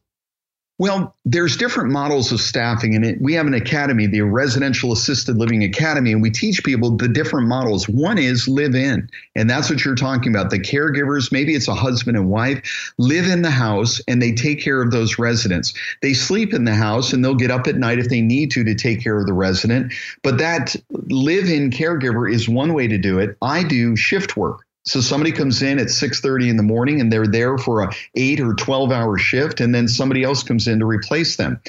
Well, 0.79 1.15
there's 1.25 1.57
different 1.57 1.91
models 1.91 2.33
of 2.33 2.41
staffing, 2.41 2.95
and 2.95 3.19
we 3.19 3.33
have 3.33 3.47
an 3.47 3.55
academy, 3.55 4.07
the 4.07 4.21
Residential 4.21 4.93
Assisted 4.93 5.39
Living 5.39 5.65
Academy, 5.65 6.13
and 6.13 6.21
we 6.21 6.31
teach 6.31 6.63
people 6.63 6.91
the 6.91 7.09
different 7.09 7.49
models. 7.49 7.89
One 7.89 8.19
is 8.19 8.47
live 8.47 8.75
in, 8.75 9.09
and 9.35 9.49
that's 9.49 9.71
what 9.71 9.87
you're 9.87 9.95
talking 9.95 10.35
about. 10.35 10.51
The 10.51 10.59
caregivers, 10.59 11.33
maybe 11.33 11.55
it's 11.55 11.69
a 11.69 11.75
husband 11.75 12.19
and 12.19 12.29
wife, 12.29 12.93
live 12.99 13.27
in 13.27 13.41
the 13.41 13.51
house 13.51 14.03
and 14.07 14.21
they 14.21 14.33
take 14.33 14.61
care 14.61 14.83
of 14.83 14.91
those 14.91 15.19
residents. 15.19 15.73
They 16.03 16.13
sleep 16.13 16.53
in 16.53 16.65
the 16.65 16.75
house 16.75 17.13
and 17.13 17.25
they'll 17.25 17.35
get 17.35 17.51
up 17.51 17.67
at 17.67 17.77
night 17.77 17.99
if 17.99 18.11
they 18.11 18.21
need 18.21 18.51
to 18.51 18.65
to 18.65 18.75
take 18.75 19.03
care 19.03 19.19
of 19.19 19.27
the 19.27 19.33
resident. 19.33 19.95
But 20.23 20.37
that 20.39 20.77
live 20.91 21.49
in 21.49 21.71
caregiver 21.71 22.31
is 22.31 22.49
one 22.49 22.75
way 22.75 22.87
to 22.87 22.99
do 22.99 23.19
it. 23.19 23.37
I 23.41 23.63
do 23.63 23.97
shift 23.97 24.37
work. 24.37 24.66
So 24.87 25.01
somebody 25.01 25.33
comes 25.33 25.63
in 25.63 25.81
at 25.81 25.91
6:30 25.91 26.49
in 26.49 26.57
the 26.57 26.63
morning 26.63 27.01
and 27.01 27.13
they're 27.13 27.27
there 27.27 27.59
for 27.59 27.83
a 27.83 27.93
8 28.15 28.39
or 28.41 28.55
12 28.55 28.93
hour 28.93 29.19
shift 29.19 29.61
and 29.61 29.75
then 29.75 29.89
somebody 29.89 30.23
else 30.23 30.45
comes 30.45 30.69
in 30.69 30.79
to 30.79 30.87
replace 30.87 31.37
them. 31.37 31.61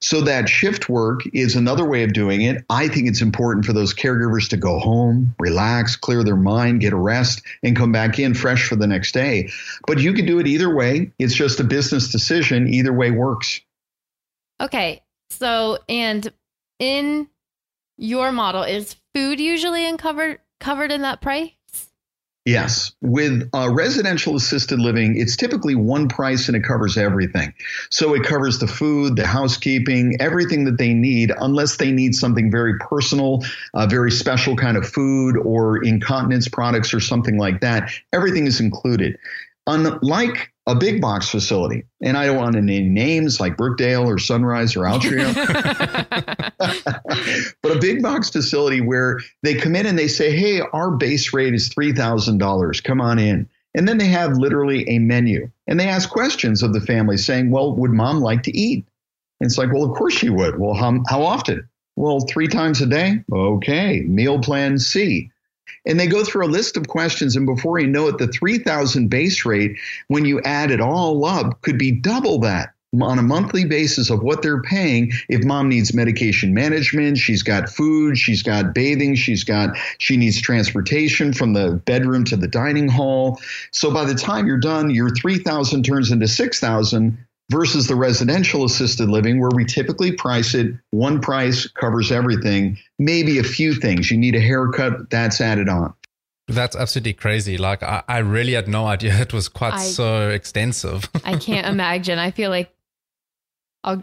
So 0.00 0.20
that 0.22 0.48
shift 0.48 0.90
work 0.90 1.22
is 1.32 1.56
another 1.56 1.86
way 1.86 2.02
of 2.02 2.12
doing 2.12 2.42
it. 2.42 2.64
I 2.68 2.88
think 2.88 3.08
it's 3.08 3.22
important 3.22 3.64
for 3.64 3.72
those 3.72 3.94
caregivers 3.94 4.48
to 4.50 4.58
go 4.58 4.78
home, 4.78 5.34
relax, 5.40 5.96
clear 5.96 6.22
their 6.22 6.36
mind, 6.36 6.82
get 6.82 6.92
a 6.92 6.96
rest 6.96 7.42
and 7.62 7.74
come 7.74 7.92
back 7.92 8.18
in 8.18 8.34
fresh 8.34 8.68
for 8.68 8.76
the 8.76 8.86
next 8.86 9.12
day. 9.12 9.48
But 9.86 9.98
you 9.98 10.12
can 10.12 10.26
do 10.26 10.38
it 10.38 10.46
either 10.46 10.74
way. 10.74 11.10
It's 11.18 11.34
just 11.34 11.58
a 11.60 11.64
business 11.64 12.12
decision. 12.12 12.68
Either 12.68 12.92
way 12.92 13.10
works. 13.10 13.60
Okay. 14.60 15.02
So 15.30 15.78
and 15.88 16.30
in 16.78 17.28
your 17.96 18.32
model 18.32 18.62
is 18.62 18.96
food 19.14 19.40
usually 19.40 19.86
uncovered 19.86 20.40
covered 20.60 20.92
in 20.92 21.02
that 21.02 21.22
price? 21.22 21.55
Yes. 22.46 22.92
With 23.02 23.50
uh, 23.52 23.70
residential 23.72 24.36
assisted 24.36 24.78
living, 24.78 25.18
it's 25.18 25.34
typically 25.34 25.74
one 25.74 26.08
price 26.08 26.46
and 26.46 26.56
it 26.56 26.62
covers 26.62 26.96
everything. 26.96 27.52
So 27.90 28.14
it 28.14 28.22
covers 28.22 28.60
the 28.60 28.68
food, 28.68 29.16
the 29.16 29.26
housekeeping, 29.26 30.16
everything 30.20 30.64
that 30.66 30.78
they 30.78 30.94
need, 30.94 31.32
unless 31.40 31.76
they 31.76 31.90
need 31.90 32.14
something 32.14 32.48
very 32.48 32.78
personal, 32.78 33.44
a 33.74 33.88
very 33.88 34.12
special 34.12 34.54
kind 34.54 34.76
of 34.76 34.88
food 34.88 35.36
or 35.38 35.84
incontinence 35.84 36.46
products 36.46 36.94
or 36.94 37.00
something 37.00 37.36
like 37.36 37.60
that. 37.62 37.90
Everything 38.12 38.46
is 38.46 38.60
included. 38.60 39.18
Unlike 39.66 40.52
a 40.68 40.76
big 40.76 41.00
box 41.00 41.28
facility, 41.28 41.84
and 42.00 42.16
I 42.16 42.26
don't 42.26 42.36
want 42.36 42.54
to 42.54 42.62
name 42.62 42.94
names 42.94 43.40
like 43.40 43.56
Brookdale 43.56 44.06
or 44.06 44.18
Sunrise 44.18 44.76
or 44.76 44.82
Atria, 44.82 46.52
but 47.62 47.76
a 47.76 47.80
big 47.80 48.02
box 48.02 48.30
facility 48.30 48.80
where 48.80 49.20
they 49.42 49.54
come 49.54 49.74
in 49.74 49.86
and 49.86 49.98
they 49.98 50.08
say, 50.08 50.36
hey, 50.36 50.60
our 50.72 50.90
base 50.92 51.32
rate 51.32 51.54
is 51.54 51.68
$3,000. 51.70 52.84
Come 52.84 53.00
on 53.00 53.18
in. 53.18 53.48
And 53.74 53.86
then 53.86 53.98
they 53.98 54.06
have 54.06 54.38
literally 54.38 54.88
a 54.88 54.98
menu 54.98 55.50
and 55.66 55.78
they 55.78 55.88
ask 55.88 56.08
questions 56.08 56.62
of 56.62 56.72
the 56.72 56.80
family 56.80 57.16
saying, 57.16 57.50
well, 57.50 57.74
would 57.74 57.90
mom 57.90 58.20
like 58.20 58.42
to 58.44 58.56
eat? 58.56 58.86
And 59.40 59.48
it's 59.48 59.58
like, 59.58 59.72
well, 59.72 59.84
of 59.84 59.96
course 59.96 60.14
she 60.14 60.30
would. 60.30 60.58
Well, 60.58 60.74
how, 60.74 61.02
how 61.08 61.22
often? 61.22 61.68
Well, 61.96 62.20
three 62.20 62.48
times 62.48 62.80
a 62.80 62.86
day. 62.86 63.24
Okay. 63.30 64.02
Meal 64.02 64.38
plan 64.38 64.78
C. 64.78 65.30
And 65.84 66.00
they 66.00 66.06
go 66.06 66.24
through 66.24 66.46
a 66.46 66.48
list 66.48 66.76
of 66.76 66.88
questions, 66.88 67.36
and 67.36 67.46
before 67.46 67.78
you 67.78 67.86
know 67.86 68.08
it, 68.08 68.18
the 68.18 68.26
3000 68.26 69.08
base 69.08 69.44
rate, 69.44 69.76
when 70.08 70.24
you 70.24 70.40
add 70.42 70.70
it 70.70 70.80
all 70.80 71.24
up, 71.24 71.60
could 71.62 71.78
be 71.78 71.92
double 71.92 72.40
that 72.40 72.74
on 73.02 73.18
a 73.18 73.22
monthly 73.22 73.64
basis 73.64 74.10
of 74.10 74.22
what 74.22 74.42
they're 74.42 74.62
paying 74.62 75.12
if 75.28 75.44
mom 75.44 75.68
needs 75.68 75.94
medication 75.94 76.54
management 76.54 77.18
she's 77.18 77.42
got 77.42 77.68
food 77.68 78.16
she's 78.18 78.42
got 78.42 78.74
bathing 78.74 79.14
she's 79.14 79.44
got 79.44 79.76
she 79.98 80.16
needs 80.16 80.40
transportation 80.40 81.32
from 81.32 81.52
the 81.52 81.72
bedroom 81.84 82.24
to 82.24 82.36
the 82.36 82.48
dining 82.48 82.88
hall. 82.88 83.40
So 83.72 83.92
by 83.92 84.04
the 84.04 84.14
time 84.14 84.46
you're 84.46 84.58
done 84.58 84.90
your 84.90 85.10
3000 85.10 85.84
turns 85.84 86.10
into 86.10 86.28
6000 86.28 87.18
versus 87.50 87.86
the 87.86 87.94
residential 87.94 88.64
assisted 88.64 89.08
living 89.08 89.40
where 89.40 89.50
we 89.54 89.64
typically 89.64 90.12
price 90.12 90.54
it 90.54 90.72
one 90.90 91.20
price 91.20 91.66
covers 91.68 92.10
everything 92.10 92.76
maybe 92.98 93.38
a 93.38 93.44
few 93.44 93.74
things. 93.74 94.10
You 94.10 94.18
need 94.18 94.34
a 94.34 94.40
haircut 94.40 95.10
that's 95.10 95.40
added 95.40 95.68
on. 95.68 95.94
That's 96.48 96.76
absolutely 96.76 97.14
crazy. 97.14 97.58
Like 97.58 97.82
i, 97.82 98.02
I 98.08 98.18
really 98.18 98.52
had 98.52 98.68
no 98.68 98.86
idea 98.86 99.16
it 99.20 99.32
was 99.32 99.48
quite 99.48 99.74
I, 99.74 99.82
so 99.82 100.30
extensive. 100.30 101.08
I 101.24 101.36
can't 101.36 101.66
imagine. 101.74 102.18
I 102.18 102.30
feel 102.30 102.50
like 102.50 102.72
I'll, 103.86 104.02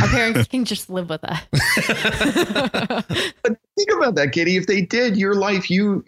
our 0.00 0.08
parents 0.08 0.46
can 0.48 0.64
just 0.64 0.88
live 0.88 1.08
with 1.10 1.24
us. 1.24 1.42
but 3.42 3.58
think 3.76 3.90
about 3.96 4.14
that, 4.14 4.30
Kitty. 4.32 4.56
If 4.56 4.66
they 4.66 4.82
did, 4.82 5.16
your 5.16 5.34
life, 5.34 5.68
you, 5.68 6.04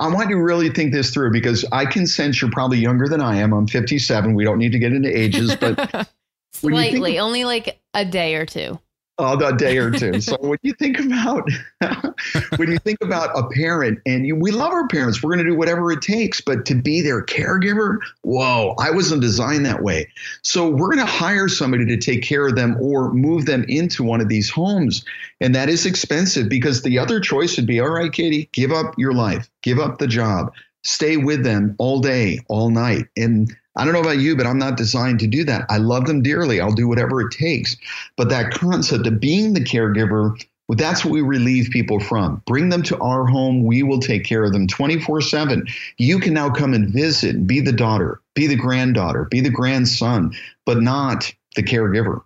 I 0.00 0.08
want 0.08 0.30
you 0.30 0.36
to 0.36 0.42
really 0.42 0.70
think 0.70 0.94
this 0.94 1.10
through 1.10 1.32
because 1.32 1.64
I 1.70 1.84
can 1.84 2.06
sense 2.06 2.40
you're 2.40 2.50
probably 2.50 2.78
younger 2.78 3.06
than 3.06 3.20
I 3.20 3.36
am. 3.36 3.52
I'm 3.52 3.66
57. 3.66 4.34
We 4.34 4.44
don't 4.44 4.58
need 4.58 4.72
to 4.72 4.78
get 4.78 4.92
into 4.92 5.14
ages, 5.14 5.54
but 5.56 6.08
slightly, 6.54 7.18
only 7.18 7.44
like 7.44 7.80
a 7.92 8.04
day 8.04 8.36
or 8.36 8.46
two. 8.46 8.78
Uh, 9.18 9.36
a 9.44 9.56
day 9.56 9.78
or 9.78 9.90
two. 9.90 10.20
So 10.20 10.36
when 10.40 10.58
you 10.62 10.72
think 10.74 10.98
about 11.00 11.48
when 12.56 12.70
you 12.70 12.78
think 12.78 12.98
about 13.02 13.36
a 13.36 13.48
parent, 13.48 14.00
and 14.06 14.26
you, 14.26 14.36
we 14.36 14.50
love 14.50 14.72
our 14.72 14.86
parents, 14.88 15.22
we're 15.22 15.34
going 15.34 15.44
to 15.44 15.50
do 15.50 15.56
whatever 15.56 15.90
it 15.92 16.02
takes. 16.02 16.40
But 16.40 16.66
to 16.66 16.74
be 16.74 17.00
their 17.00 17.24
caregiver, 17.24 17.98
whoa, 18.22 18.74
I 18.78 18.90
wasn't 18.90 19.20
designed 19.20 19.66
that 19.66 19.82
way. 19.82 20.08
So 20.42 20.68
we're 20.68 20.94
going 20.94 21.06
to 21.06 21.12
hire 21.12 21.48
somebody 21.48 21.86
to 21.86 21.96
take 21.96 22.22
care 22.22 22.46
of 22.46 22.56
them 22.56 22.76
or 22.80 23.12
move 23.12 23.46
them 23.46 23.64
into 23.68 24.02
one 24.02 24.20
of 24.20 24.28
these 24.28 24.50
homes, 24.50 25.04
and 25.40 25.54
that 25.54 25.68
is 25.68 25.86
expensive 25.86 26.48
because 26.48 26.82
the 26.82 26.98
other 26.98 27.20
choice 27.20 27.56
would 27.56 27.66
be, 27.66 27.80
all 27.80 27.90
right, 27.90 28.12
Katie, 28.12 28.48
give 28.52 28.72
up 28.72 28.94
your 28.98 29.12
life, 29.12 29.48
give 29.62 29.78
up 29.78 29.98
the 29.98 30.06
job, 30.06 30.52
stay 30.84 31.16
with 31.16 31.44
them 31.44 31.74
all 31.78 32.00
day, 32.00 32.40
all 32.48 32.70
night, 32.70 33.06
and 33.16 33.54
I 33.78 33.84
don't 33.84 33.94
know 33.94 34.00
about 34.00 34.18
you, 34.18 34.36
but 34.36 34.46
I'm 34.46 34.58
not 34.58 34.76
designed 34.76 35.20
to 35.20 35.26
do 35.26 35.44
that. 35.44 35.64
I 35.68 35.78
love 35.78 36.06
them 36.06 36.22
dearly. 36.22 36.60
I'll 36.60 36.72
do 36.72 36.88
whatever 36.88 37.20
it 37.20 37.30
takes. 37.30 37.76
But 38.16 38.28
that 38.28 38.50
concept 38.50 39.06
of 39.06 39.20
being 39.20 39.54
the 39.54 39.60
caregiver, 39.60 40.36
well, 40.66 40.76
that's 40.76 41.04
what 41.04 41.12
we 41.12 41.22
relieve 41.22 41.70
people 41.70 42.00
from. 42.00 42.42
Bring 42.44 42.68
them 42.68 42.82
to 42.82 42.98
our 42.98 43.24
home. 43.24 43.62
We 43.64 43.82
will 43.82 44.00
take 44.00 44.24
care 44.24 44.44
of 44.44 44.52
them 44.52 44.66
24 44.66 45.20
7. 45.22 45.66
You 45.96 46.18
can 46.18 46.34
now 46.34 46.50
come 46.50 46.74
and 46.74 46.90
visit 46.90 47.46
be 47.46 47.60
the 47.60 47.72
daughter, 47.72 48.20
be 48.34 48.46
the 48.46 48.56
granddaughter, 48.56 49.26
be 49.30 49.40
the 49.40 49.50
grandson, 49.50 50.34
but 50.66 50.82
not 50.82 51.32
the 51.54 51.62
caregiver. 51.62 52.22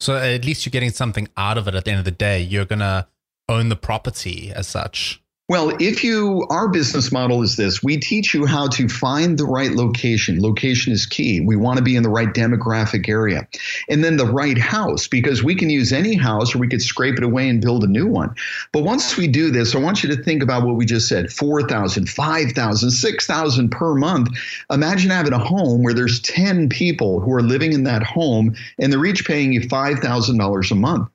So 0.00 0.16
at 0.16 0.44
least 0.44 0.66
you're 0.66 0.70
getting 0.70 0.90
something 0.90 1.28
out 1.36 1.58
of 1.58 1.68
it 1.68 1.74
at 1.74 1.84
the 1.84 1.90
end 1.90 1.98
of 1.98 2.04
the 2.04 2.10
day. 2.10 2.40
You're 2.40 2.64
going 2.64 2.80
to 2.80 3.06
own 3.48 3.68
the 3.68 3.76
property 3.76 4.50
as 4.54 4.66
such. 4.66 5.22
Well, 5.46 5.76
if 5.78 6.02
you, 6.02 6.46
our 6.48 6.68
business 6.68 7.12
model 7.12 7.42
is 7.42 7.56
this 7.56 7.82
we 7.82 7.98
teach 7.98 8.32
you 8.32 8.46
how 8.46 8.66
to 8.68 8.88
find 8.88 9.36
the 9.36 9.44
right 9.44 9.72
location. 9.72 10.40
Location 10.40 10.90
is 10.90 11.04
key. 11.04 11.40
We 11.40 11.54
want 11.54 11.76
to 11.76 11.84
be 11.84 11.96
in 11.96 12.02
the 12.02 12.08
right 12.08 12.32
demographic 12.32 13.10
area. 13.10 13.46
And 13.90 14.02
then 14.02 14.16
the 14.16 14.24
right 14.24 14.56
house, 14.56 15.06
because 15.06 15.44
we 15.44 15.54
can 15.54 15.68
use 15.68 15.92
any 15.92 16.14
house 16.14 16.54
or 16.54 16.58
we 16.58 16.68
could 16.68 16.80
scrape 16.80 17.18
it 17.18 17.24
away 17.24 17.46
and 17.50 17.60
build 17.60 17.84
a 17.84 17.88
new 17.88 18.06
one. 18.06 18.34
But 18.72 18.84
once 18.84 19.18
we 19.18 19.28
do 19.28 19.50
this, 19.50 19.74
I 19.74 19.80
want 19.80 20.02
you 20.02 20.08
to 20.16 20.22
think 20.22 20.42
about 20.42 20.64
what 20.64 20.76
we 20.76 20.86
just 20.86 21.08
said 21.08 21.30
4,000, 21.30 22.08
5,000, 22.08 22.90
6,000 22.90 23.68
per 23.68 23.94
month. 23.94 24.28
Imagine 24.70 25.10
having 25.10 25.34
a 25.34 25.38
home 25.38 25.82
where 25.82 25.92
there's 25.92 26.22
10 26.22 26.70
people 26.70 27.20
who 27.20 27.34
are 27.34 27.42
living 27.42 27.74
in 27.74 27.84
that 27.84 28.02
home 28.02 28.54
and 28.78 28.90
they're 28.90 29.04
each 29.04 29.26
paying 29.26 29.52
you 29.52 29.60
$5,000 29.60 30.70
a 30.70 30.74
month. 30.74 31.08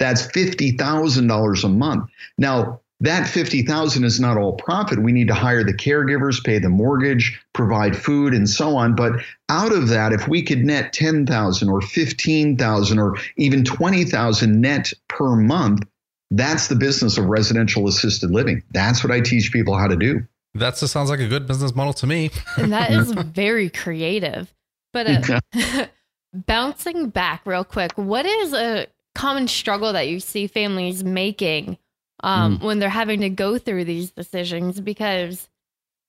That's 0.00 0.26
$50,000 0.26 1.64
a 1.64 1.68
month. 1.68 2.10
Now, 2.36 2.80
that 3.00 3.28
50,000 3.28 4.04
is 4.04 4.18
not 4.18 4.38
all 4.38 4.54
profit. 4.54 5.02
We 5.02 5.12
need 5.12 5.28
to 5.28 5.34
hire 5.34 5.62
the 5.62 5.74
caregivers, 5.74 6.42
pay 6.42 6.58
the 6.58 6.70
mortgage, 6.70 7.38
provide 7.52 7.96
food 7.96 8.32
and 8.32 8.48
so 8.48 8.76
on. 8.76 8.94
But 8.94 9.12
out 9.48 9.72
of 9.72 9.88
that, 9.88 10.12
if 10.12 10.26
we 10.28 10.42
could 10.42 10.64
net 10.64 10.92
10,000 10.92 11.68
or 11.68 11.80
15,000 11.80 12.98
or 12.98 13.16
even 13.36 13.64
20,000 13.64 14.60
net 14.60 14.92
per 15.08 15.36
month, 15.36 15.82
that's 16.30 16.68
the 16.68 16.74
business 16.74 17.18
of 17.18 17.26
residential 17.26 17.86
assisted 17.86 18.30
living. 18.30 18.62
That's 18.70 19.04
what 19.04 19.12
I 19.12 19.20
teach 19.20 19.52
people 19.52 19.76
how 19.76 19.88
to 19.88 19.96
do. 19.96 20.26
That 20.54 20.76
just 20.76 20.92
sounds 20.92 21.10
like 21.10 21.20
a 21.20 21.28
good 21.28 21.46
business 21.46 21.74
model 21.74 21.92
to 21.94 22.06
me. 22.06 22.30
and 22.56 22.72
that 22.72 22.90
is 22.90 23.12
very 23.12 23.68
creative. 23.68 24.52
But 24.94 25.30
uh, 25.30 25.40
bouncing 26.34 27.10
back 27.10 27.42
real 27.44 27.64
quick, 27.64 27.92
what 27.96 28.24
is 28.24 28.54
a 28.54 28.86
common 29.14 29.48
struggle 29.48 29.92
that 29.92 30.08
you 30.08 30.18
see 30.18 30.46
families 30.46 31.04
making 31.04 31.76
um, 32.20 32.58
mm. 32.58 32.64
when 32.64 32.78
they're 32.78 32.88
having 32.88 33.20
to 33.20 33.30
go 33.30 33.58
through 33.58 33.84
these 33.84 34.10
decisions 34.10 34.80
because 34.80 35.48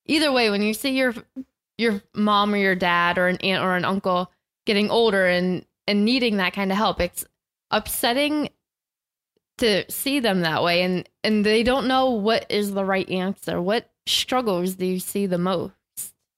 either 0.06 0.32
way 0.32 0.50
when 0.50 0.62
you 0.62 0.74
see 0.74 0.92
your 0.92 1.14
your 1.78 2.02
mom 2.16 2.54
or 2.54 2.58
your 2.58 2.76
dad 2.76 3.18
or 3.18 3.28
an 3.28 3.38
aunt 3.38 3.64
or 3.64 3.76
an 3.76 3.86
uncle 3.86 4.32
getting 4.66 4.90
older 4.90 5.28
and 5.28 5.66
and 5.88 6.06
needing 6.06 6.38
that 6.38 6.54
kind 6.54 6.72
of 6.72 6.78
help 6.78 7.00
it's 7.00 7.26
upsetting 7.72 8.50
to 9.58 9.90
see 9.92 10.20
them 10.20 10.42
that 10.42 10.64
way. 10.64 10.82
And 10.84 11.08
and 11.24 11.46
they 11.46 11.64
don't 11.64 11.88
know 11.88 12.12
what 12.12 12.46
is 12.50 12.74
the 12.74 12.86
right 12.86 13.10
answer. 13.10 13.62
What 13.62 13.90
struggles 14.06 14.76
do 14.76 14.86
you 14.86 15.00
see 15.00 15.26
the 15.26 15.38
most 15.38 15.74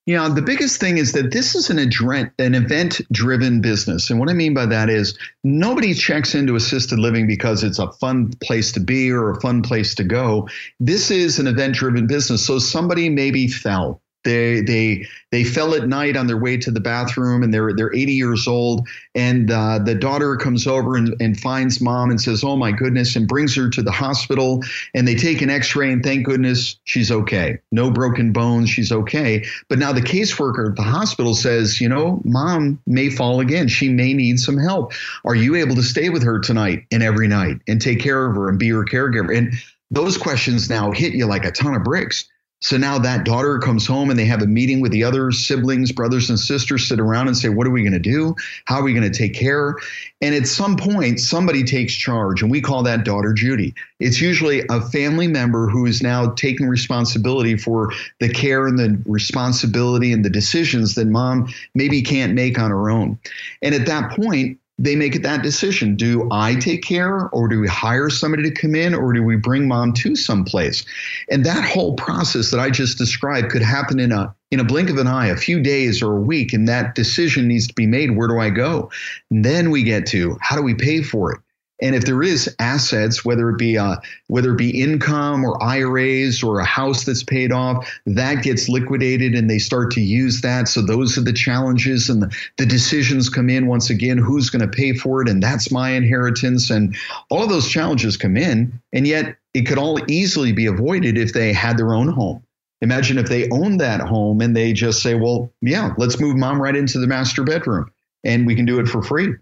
yeah, 0.10 0.28
the 0.28 0.42
biggest 0.42 0.80
thing 0.80 0.98
is 0.98 1.12
that 1.12 1.30
this 1.32 1.54
is 1.54 1.70
an, 1.70 1.78
an 1.78 2.56
event 2.56 3.00
driven 3.12 3.62
business. 3.62 4.10
And 4.10 4.20
what 4.20 4.28
I 4.28 4.34
mean 4.34 4.56
by 4.56 4.66
that 4.66 4.90
is 4.90 5.16
nobody 5.44 5.94
checks 5.94 6.34
into 6.34 6.56
assisted 6.56 6.98
living 6.98 7.28
because 7.28 7.64
it's 7.64 7.78
a 7.78 7.92
fun 7.92 8.34
place 8.42 8.72
to 8.72 8.80
be 8.80 9.12
or 9.12 9.30
a 9.30 9.40
fun 9.40 9.62
place 9.62 9.94
to 9.94 10.04
go. 10.04 10.50
This 10.80 11.12
is 11.12 11.38
an 11.38 11.46
event 11.46 11.76
driven 11.76 12.08
business. 12.08 12.44
So 12.44 12.58
somebody 12.58 13.08
maybe 13.10 13.48
fell 13.48 14.02
they 14.30 14.62
they 14.62 15.08
they 15.32 15.44
fell 15.44 15.74
at 15.76 15.88
night 15.88 16.16
on 16.16 16.28
their 16.28 16.38
way 16.38 16.58
to 16.58 16.72
the 16.72 16.80
bathroom, 16.80 17.44
and 17.44 17.54
they're 17.54 17.74
they're 17.74 17.94
80 17.94 18.14
years 18.14 18.48
old. 18.48 18.88
And 19.16 19.52
uh, 19.52 19.80
the 19.80 19.96
daughter 19.96 20.36
comes 20.36 20.68
over 20.68 20.96
and, 20.96 21.16
and 21.20 21.40
finds 21.40 21.82
mom 21.82 22.10
and 22.10 22.22
says, 22.22 22.44
"Oh 22.44 22.56
my 22.56 22.72
goodness!" 22.72 23.16
and 23.16 23.28
brings 23.28 23.56
her 23.56 23.70
to 23.70 23.82
the 23.82 23.92
hospital. 23.92 24.64
And 24.94 25.08
they 25.08 25.16
take 25.16 25.42
an 25.42 25.50
X-ray, 25.50 25.92
and 25.92 26.04
thank 26.04 26.26
goodness 26.26 26.78
she's 26.84 27.12
okay. 27.12 27.60
No 27.72 27.90
broken 27.90 28.32
bones. 28.32 28.70
She's 28.70 28.92
okay. 28.92 29.46
But 29.68 29.80
now 29.80 29.92
the 29.92 30.02
caseworker 30.02 30.70
at 30.70 30.76
the 30.76 30.84
hospital 30.84 31.34
says, 31.34 31.82
"You 31.82 31.90
know, 31.90 32.22
mom 32.24 32.80
may 32.86 33.10
fall 33.10 33.40
again. 33.40 33.68
She 33.68 33.90
may 33.90 34.14
need 34.14 34.40
some 34.40 34.58
help. 34.58 34.94
Are 35.26 35.36
you 35.36 35.56
able 35.56 35.76
to 35.76 35.84
stay 35.84 36.10
with 36.10 36.24
her 36.24 36.40
tonight 36.40 36.86
and 36.92 37.04
every 37.04 37.28
night 37.28 37.58
and 37.68 37.82
take 37.82 38.00
care 38.00 38.26
of 38.26 38.36
her 38.36 38.50
and 38.50 38.60
be 38.60 38.70
her 38.70 38.86
caregiver?" 38.86 39.36
And 39.36 39.54
those 39.92 40.18
questions 40.18 40.70
now 40.70 40.92
hit 40.92 41.14
you 41.14 41.26
like 41.26 41.46
a 41.46 41.52
ton 41.52 41.74
of 41.74 41.84
bricks 41.84 42.26
so 42.62 42.76
now 42.76 43.00
that 43.00 43.24
daughter 43.24 43.58
comes 43.58 43.88
home 43.88 44.10
and 44.10 44.20
they 44.20 44.26
have 44.26 44.42
a 44.42 44.48
meeting 44.48 44.82
with 44.82 44.92
the 44.92 45.04
other 45.04 45.32
siblings, 45.32 45.94
brothers 45.94 46.30
and 46.30 46.38
sisters, 46.38 46.90
sit 46.90 47.00
around 47.00 47.28
and 47.28 47.38
say, 47.38 47.48
What 47.48 47.66
are 47.66 47.70
we 47.72 47.84
going 47.84 47.94
to 47.94 48.00
do? 48.00 48.36
How 48.66 48.80
are 48.80 48.84
we 48.84 48.94
going 48.94 49.10
to 49.10 49.18
take 49.18 49.34
care? 49.34 49.76
And 50.22 50.36
at 50.36 50.46
some 50.46 50.76
point, 50.76 51.22
somebody 51.22 51.64
takes 51.64 51.94
charge, 51.94 52.42
and 52.42 52.52
we 52.52 52.60
call 52.60 52.84
that 52.84 53.06
daughter 53.06 53.32
Judy. 53.32 53.74
It's 54.02 54.20
usually 54.20 54.64
a 54.70 54.82
family 54.82 55.28
member 55.28 55.70
who 55.70 55.86
is 55.86 56.02
now 56.02 56.32
taking 56.32 56.68
responsibility 56.68 57.56
for 57.56 57.94
the 58.20 58.28
care 58.28 58.68
and 58.68 58.78
the 58.78 59.02
responsibility 59.06 60.12
and 60.12 60.26
the 60.26 60.30
decisions 60.30 60.96
that 60.96 61.08
mom 61.08 61.48
maybe 61.76 62.02
can't 62.02 62.34
make 62.34 62.60
on 62.60 62.72
her 62.72 62.90
own. 62.90 63.18
And 63.62 63.74
at 63.74 63.86
that 63.86 64.12
point, 64.12 64.59
they 64.80 64.96
make 64.96 65.22
that 65.22 65.44
decision. 65.44 65.96
Do 65.96 66.28
I 66.32 66.56
take 66.56 66.84
care 66.84 67.30
or 67.30 67.50
do 67.50 67.60
we 67.60 67.68
hire 67.68 68.10
somebody 68.10 68.44
to 68.44 68.52
come 68.52 68.74
in 68.74 68.96
or 68.96 69.12
do 69.12 69.22
we 69.22 69.36
bring 69.36 69.68
mom 69.68 69.92
to 69.96 70.16
someplace? 70.16 70.86
And 71.30 71.46
that 71.46 71.66
whole 71.66 71.96
process 71.96 72.50
that 72.52 72.62
I 72.62 72.70
just 72.70 72.98
described 72.98 73.52
could 73.52 73.62
happen 73.62 74.00
in 74.00 74.14
a 74.14 74.34
in 74.52 74.60
a 74.60 74.64
blink 74.64 74.90
of 74.90 74.98
an 74.98 75.06
eye, 75.06 75.28
a 75.28 75.36
few 75.36 75.62
days 75.62 76.02
or 76.02 76.18
a 76.18 76.22
week, 76.22 76.54
and 76.54 76.68
that 76.68 76.96
decision 76.96 77.48
needs 77.48 77.68
to 77.68 77.74
be 77.74 77.86
made. 77.86 78.18
Where 78.18 78.28
do 78.28 78.40
I 78.40 78.50
go? 78.50 78.90
And 79.30 79.46
then 79.46 79.70
we 79.70 79.84
get 79.84 80.08
to 80.08 80.38
how 80.40 80.56
do 80.56 80.64
we 80.64 80.74
pay 80.74 81.04
for 81.04 81.34
it? 81.34 81.42
And 81.82 81.96
if 81.96 82.06
there 82.06 82.22
is 82.22 82.54
assets, 82.60 83.24
whether 83.24 83.50
it 83.50 83.58
be 83.58 83.78
uh, 83.78 83.98
whether 84.28 84.52
it 84.52 84.58
be 84.58 84.82
income 84.82 85.46
or 85.46 85.62
IRAs 85.64 86.44
or 86.44 86.60
a 86.60 86.66
house 86.66 87.06
that's 87.06 87.24
paid 87.24 87.52
off, 87.52 87.90
that 88.06 88.44
gets 88.44 88.68
liquidated 88.68 89.34
and 89.34 89.50
they 89.50 89.60
start 89.60 89.92
to 89.92 90.02
use 90.02 90.42
that. 90.42 90.68
So 90.68 90.82
those 90.82 91.18
are 91.18 91.22
the 91.22 91.34
challenges 91.34 92.10
and 92.10 92.22
the, 92.22 92.36
the 92.58 92.66
decisions 92.66 93.30
come 93.30 93.50
in 93.50 93.68
once 93.68 93.90
again. 93.90 94.18
Who's 94.18 94.50
going 94.50 94.62
to 94.62 94.68
pay 94.68 94.94
for 94.94 95.22
it? 95.22 95.30
And 95.30 95.42
that's 95.42 95.72
my 95.72 95.92
inheritance. 95.92 96.70
And 96.70 96.96
all 97.30 97.44
of 97.44 97.50
those 97.50 97.70
challenges 97.70 98.18
come 98.18 98.36
in. 98.36 98.80
And 98.92 99.08
yet 99.08 99.38
it 99.54 99.62
could 99.64 99.78
all 99.78 100.00
easily 100.12 100.52
be 100.52 100.66
avoided 100.66 101.18
if 101.18 101.34
they 101.34 101.54
had 101.54 101.78
their 101.78 101.94
own 101.94 102.10
home. 102.10 102.44
Imagine 102.82 103.18
if 103.18 103.28
they 103.28 103.50
own 103.50 103.78
that 103.78 104.00
home 104.00 104.42
and 104.42 104.56
they 104.56 104.72
just 104.74 105.02
say, 105.02 105.14
well, 105.14 105.52
yeah, 105.62 105.94
let's 105.98 106.20
move 106.20 106.38
mom 106.38 106.62
right 106.62 106.76
into 106.76 107.00
the 107.00 107.08
master 107.08 107.44
bedroom 107.44 107.92
and 108.24 108.46
we 108.46 108.56
can 108.56 108.66
do 108.66 108.80
it 108.80 108.88
for 108.88 109.02
free. 109.02 109.34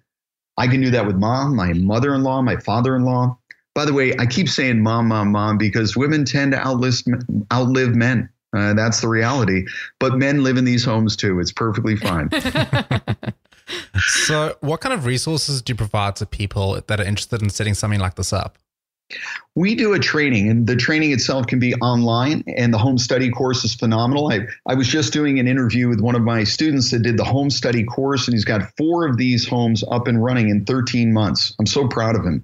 I 0.58 0.68
can 0.68 0.82
do 0.82 0.90
that 0.92 1.06
with 1.06 1.16
mom, 1.16 1.56
my 1.56 1.74
mother 1.74 2.16
in 2.16 2.24
law, 2.24 2.42
my 2.42 2.58
father 2.58 2.96
in 2.96 3.04
law. 3.04 3.38
By 3.76 3.86
the 3.86 3.94
way, 3.94 4.16
I 4.18 4.26
keep 4.26 4.50
saying 4.50 4.82
mom, 4.82 5.08
mom, 5.08 5.32
mom 5.32 5.58
because 5.58 5.96
women 5.96 6.26
tend 6.26 6.54
to 6.54 6.66
outlive, 6.66 6.96
outlive 7.54 7.96
men. 7.96 8.30
Uh, 8.56 8.74
that's 8.74 9.02
the 9.02 9.08
reality. 9.08 9.66
But 10.00 10.18
men 10.18 10.44
live 10.44 10.58
in 10.58 10.66
these 10.66 10.84
homes 10.84 11.16
too. 11.16 11.40
It's 11.40 11.52
perfectly 11.52 11.96
fine. 11.96 12.30
so, 14.00 14.56
what 14.62 14.82
kind 14.82 14.94
of 14.94 15.06
resources 15.06 15.62
do 15.62 15.72
you 15.72 15.76
provide 15.76 16.16
to 16.16 16.26
people 16.26 16.82
that 16.88 17.00
are 17.00 17.04
interested 17.04 17.42
in 17.42 17.50
setting 17.50 17.76
something 17.76 18.00
like 18.00 18.16
this 18.16 18.34
up? 18.34 18.58
We 19.56 19.74
do 19.74 19.94
a 19.94 20.00
training, 20.00 20.50
and 20.50 20.68
the 20.68 20.76
training 20.76 21.12
itself 21.12 21.48
can 21.48 21.58
be 21.58 21.74
online, 21.76 22.44
and 22.46 22.72
the 22.72 22.78
home 22.78 23.00
study 23.00 23.32
course 23.32 23.64
is 23.64 23.74
phenomenal. 23.74 24.32
I, 24.32 24.42
I 24.68 24.76
was 24.76 24.88
just 24.88 25.14
doing 25.14 25.40
an 25.40 25.48
interview 25.48 25.90
with 25.90 26.00
one 26.00 26.14
of 26.14 26.22
my 26.22 26.44
students 26.44 26.92
that 26.92 27.02
did 27.02 27.18
the 27.18 27.24
home 27.24 27.50
study 27.50 27.84
course, 27.84 28.28
and 28.28 28.36
he's 28.36 28.46
got 28.46 28.76
four 28.78 29.08
of 29.08 29.18
these 29.18 29.48
homes 29.48 29.84
up 29.90 30.08
and 30.08 30.24
running 30.24 30.50
in 30.50 30.64
13 30.66 31.12
months. 31.12 31.56
I'm 31.58 31.66
so 31.66 31.88
proud 31.88 32.16
of 32.16 32.24
him. 32.24 32.44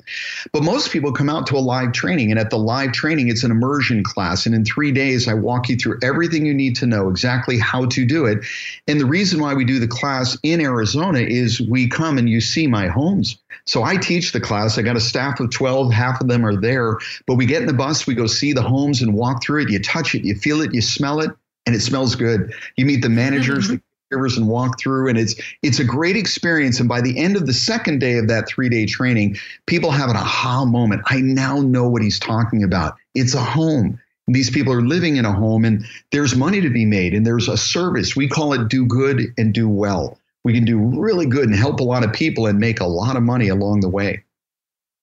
But 0.54 0.63
most 0.63 0.91
people 0.91 1.12
come 1.12 1.30
out 1.30 1.45
to 1.47 1.56
a 1.56 1.60
live 1.60 1.91
training, 1.91 2.32
and 2.32 2.39
at 2.39 2.49
the 2.49 2.58
live 2.58 2.93
training, 2.93 3.28
it's 3.28 3.43
an 3.43 3.52
immersion 3.52 4.04
class. 4.04 4.47
And 4.47 4.56
in 4.56 4.65
three 4.65 4.91
days, 4.91 5.28
I 5.28 5.36
walk 5.36 5.69
you 5.69 5.76
through 5.76 5.99
everything 6.02 6.47
you 6.47 6.54
need 6.54 6.76
to 6.78 6.88
know, 6.88 7.10
exactly 7.10 7.60
how 7.60 7.86
to 7.86 8.06
do 8.06 8.26
it. 8.26 8.39
And 8.88 8.99
the 8.99 9.06
reason 9.06 9.39
why 9.39 9.54
we 9.54 9.65
do 9.65 9.78
the 9.78 9.88
class 9.88 10.36
in 10.41 10.60
Arizona 10.62 11.19
is 11.19 11.62
we 11.62 11.88
come 11.88 12.17
and 12.17 12.28
you 12.28 12.41
see 12.41 12.65
my 12.65 12.88
homes. 12.88 13.38
So 13.65 13.84
I 13.84 13.97
teach 13.97 14.32
the 14.32 14.41
class. 14.41 14.78
I 14.78 14.82
got 14.82 14.97
a 14.97 15.02
staff 15.02 15.39
of 15.39 15.52
12, 15.52 15.91
half 15.93 16.19
of 16.19 16.28
them 16.28 16.45
are 16.45 16.52
there. 16.57 16.97
But 17.27 17.35
we 17.35 17.45
get 17.45 17.61
in 17.61 17.67
the 17.67 17.73
bus, 17.73 18.07
we 18.07 18.15
go 18.15 18.27
see 18.27 18.53
the 18.53 18.61
homes 18.61 19.01
and 19.01 19.13
walk 19.13 19.43
through 19.43 19.63
it. 19.63 19.69
You 19.69 19.79
touch 19.79 20.15
it, 20.15 20.23
you 20.23 20.35
feel 20.35 20.61
it, 20.61 20.73
you 20.73 20.81
smell 20.81 21.19
it, 21.19 21.31
and 21.65 21.75
it 21.75 21.81
smells 21.81 22.15
good. 22.15 22.53
You 22.75 22.85
meet 22.85 23.01
the 23.01 23.09
managers, 23.09 23.67
mm-hmm. 23.67 23.77
caregivers 24.13 24.37
and 24.37 24.47
walk 24.47 24.79
through 24.79 25.09
and 25.09 25.17
it's 25.17 25.35
it's 25.61 25.79
a 25.79 25.83
great 25.83 26.15
experience 26.15 26.79
and 26.79 26.89
by 26.89 27.01
the 27.01 27.17
end 27.17 27.35
of 27.35 27.45
the 27.45 27.53
second 27.53 27.99
day 27.99 28.17
of 28.17 28.27
that 28.27 28.47
3-day 28.47 28.85
training 28.85 29.37
people 29.65 29.91
have 29.91 30.09
an 30.09 30.15
aha 30.15 30.65
moment 30.65 31.01
i 31.07 31.19
now 31.21 31.59
know 31.61 31.87
what 31.87 32.01
he's 32.01 32.19
talking 32.19 32.63
about 32.63 32.95
it's 33.15 33.33
a 33.33 33.43
home 33.43 33.99
these 34.27 34.49
people 34.49 34.71
are 34.71 34.81
living 34.81 35.17
in 35.17 35.25
a 35.25 35.33
home 35.33 35.65
and 35.65 35.83
there's 36.11 36.35
money 36.35 36.61
to 36.61 36.69
be 36.69 36.85
made 36.85 37.13
and 37.13 37.25
there's 37.25 37.47
a 37.47 37.57
service 37.57 38.15
we 38.15 38.27
call 38.27 38.53
it 38.53 38.67
do 38.67 38.85
good 38.85 39.33
and 39.37 39.53
do 39.53 39.67
well 39.67 40.17
we 40.43 40.53
can 40.53 40.65
do 40.65 40.77
really 40.77 41.25
good 41.25 41.45
and 41.45 41.55
help 41.55 41.79
a 41.79 41.83
lot 41.83 42.03
of 42.03 42.13
people 42.13 42.45
and 42.45 42.59
make 42.59 42.79
a 42.79 42.85
lot 42.85 43.15
of 43.15 43.23
money 43.23 43.49
along 43.49 43.79
the 43.79 43.89
way 43.89 44.23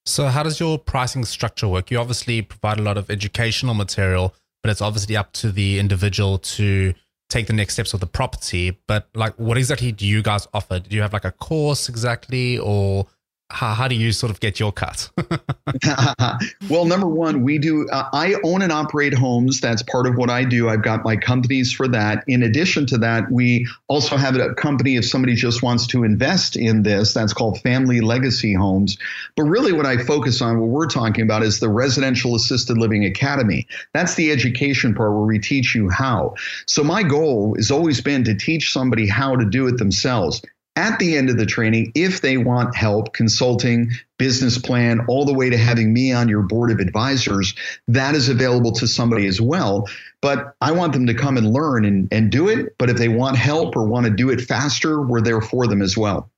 so 0.05 0.27
how 0.27 0.43
does 0.43 0.59
your 0.59 0.77
pricing 0.77 1.25
structure 1.25 1.67
work 1.67 1.91
you 1.91 1.97
obviously 1.97 2.41
provide 2.41 2.79
a 2.79 2.81
lot 2.81 2.97
of 2.97 3.09
educational 3.09 3.73
material 3.73 4.33
but 4.61 4.69
it's 4.69 4.81
obviously 4.81 5.17
up 5.17 5.31
to 5.33 5.51
the 5.51 5.79
individual 5.79 6.37
to 6.37 6.93
take 7.31 7.47
the 7.47 7.53
next 7.53 7.73
steps 7.73 7.93
with 7.93 8.01
the 8.01 8.07
property. 8.07 8.77
But 8.87 9.07
like, 9.15 9.33
what 9.35 9.57
exactly 9.57 9.91
do 9.91 10.05
you 10.05 10.21
guys 10.21 10.47
offer? 10.53 10.79
Do 10.79 10.95
you 10.95 11.01
have 11.01 11.13
like 11.13 11.25
a 11.25 11.31
course 11.31 11.89
exactly, 11.89 12.59
or 12.59 13.07
how, 13.51 13.73
how 13.73 13.87
do 13.87 13.95
you 13.95 14.11
sort 14.11 14.31
of 14.31 14.39
get 14.39 14.59
your 14.59 14.71
cut? 14.71 15.09
well, 16.69 16.85
number 16.85 17.07
one, 17.07 17.43
we 17.43 17.57
do, 17.57 17.87
uh, 17.89 18.09
I 18.13 18.35
own 18.43 18.61
and 18.61 18.71
operate 18.71 19.13
homes. 19.13 19.61
That's 19.61 19.83
part 19.83 20.07
of 20.07 20.15
what 20.15 20.29
I 20.29 20.43
do. 20.43 20.69
I've 20.69 20.81
got 20.81 21.03
my 21.03 21.15
companies 21.15 21.71
for 21.71 21.87
that. 21.89 22.23
In 22.27 22.43
addition 22.43 22.85
to 22.87 22.97
that, 22.99 23.31
we 23.31 23.67
also 23.87 24.17
have 24.17 24.35
a 24.35 24.53
company 24.55 24.95
if 24.95 25.05
somebody 25.05 25.35
just 25.35 25.61
wants 25.61 25.85
to 25.87 26.03
invest 26.03 26.55
in 26.55 26.83
this. 26.83 27.13
That's 27.13 27.33
called 27.33 27.59
Family 27.61 28.01
Legacy 28.01 28.53
Homes. 28.53 28.97
But 29.35 29.43
really, 29.43 29.73
what 29.73 29.85
I 29.85 29.97
focus 29.97 30.41
on, 30.41 30.59
what 30.59 30.69
we're 30.69 30.87
talking 30.87 31.23
about, 31.23 31.43
is 31.43 31.59
the 31.59 31.69
Residential 31.69 32.35
Assisted 32.35 32.77
Living 32.77 33.05
Academy. 33.05 33.67
That's 33.93 34.15
the 34.15 34.31
education 34.31 34.95
part 34.95 35.11
where 35.11 35.25
we 35.25 35.39
teach 35.39 35.75
you 35.75 35.89
how. 35.89 36.35
So, 36.65 36.83
my 36.83 37.03
goal 37.03 37.55
has 37.55 37.71
always 37.71 38.01
been 38.01 38.23
to 38.23 38.35
teach 38.35 38.71
somebody 38.71 39.07
how 39.07 39.35
to 39.35 39.45
do 39.45 39.67
it 39.67 39.77
themselves 39.77 40.41
at 40.75 40.99
the 40.99 41.17
end 41.17 41.29
of 41.29 41.37
the 41.37 41.45
training, 41.45 41.91
if 41.95 42.21
they 42.21 42.37
want 42.37 42.75
help, 42.75 43.13
consulting, 43.13 43.91
business 44.17 44.57
plan, 44.57 45.01
all 45.07 45.25
the 45.25 45.33
way 45.33 45.49
to 45.49 45.57
having 45.57 45.93
me 45.93 46.13
on 46.13 46.29
your 46.29 46.43
board 46.43 46.71
of 46.71 46.79
advisors, 46.79 47.53
that 47.87 48.15
is 48.15 48.29
available 48.29 48.71
to 48.73 48.87
somebody 48.87 49.27
as 49.27 49.41
well. 49.41 49.87
But 50.21 50.55
I 50.61 50.71
want 50.71 50.93
them 50.93 51.07
to 51.07 51.13
come 51.13 51.37
and 51.37 51.51
learn 51.51 51.83
and, 51.85 52.07
and 52.11 52.31
do 52.31 52.47
it. 52.47 52.75
But 52.77 52.89
if 52.89 52.97
they 52.97 53.09
want 53.09 53.37
help 53.37 53.75
or 53.75 53.85
want 53.85 54.05
to 54.05 54.11
do 54.11 54.29
it 54.29 54.41
faster, 54.41 55.01
we're 55.01 55.21
there 55.21 55.41
for 55.41 55.67
them 55.67 55.81
as 55.81 55.97
well. 55.97 56.31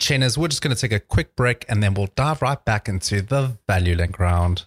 Chainers, 0.00 0.36
we're 0.36 0.48
just 0.48 0.62
going 0.62 0.74
to 0.74 0.80
take 0.80 0.92
a 0.92 0.98
quick 0.98 1.36
break 1.36 1.64
and 1.68 1.82
then 1.82 1.94
we'll 1.94 2.08
dive 2.16 2.42
right 2.42 2.62
back 2.64 2.88
into 2.88 3.22
the 3.22 3.56
value 3.68 3.94
link 3.94 4.18
round. 4.18 4.64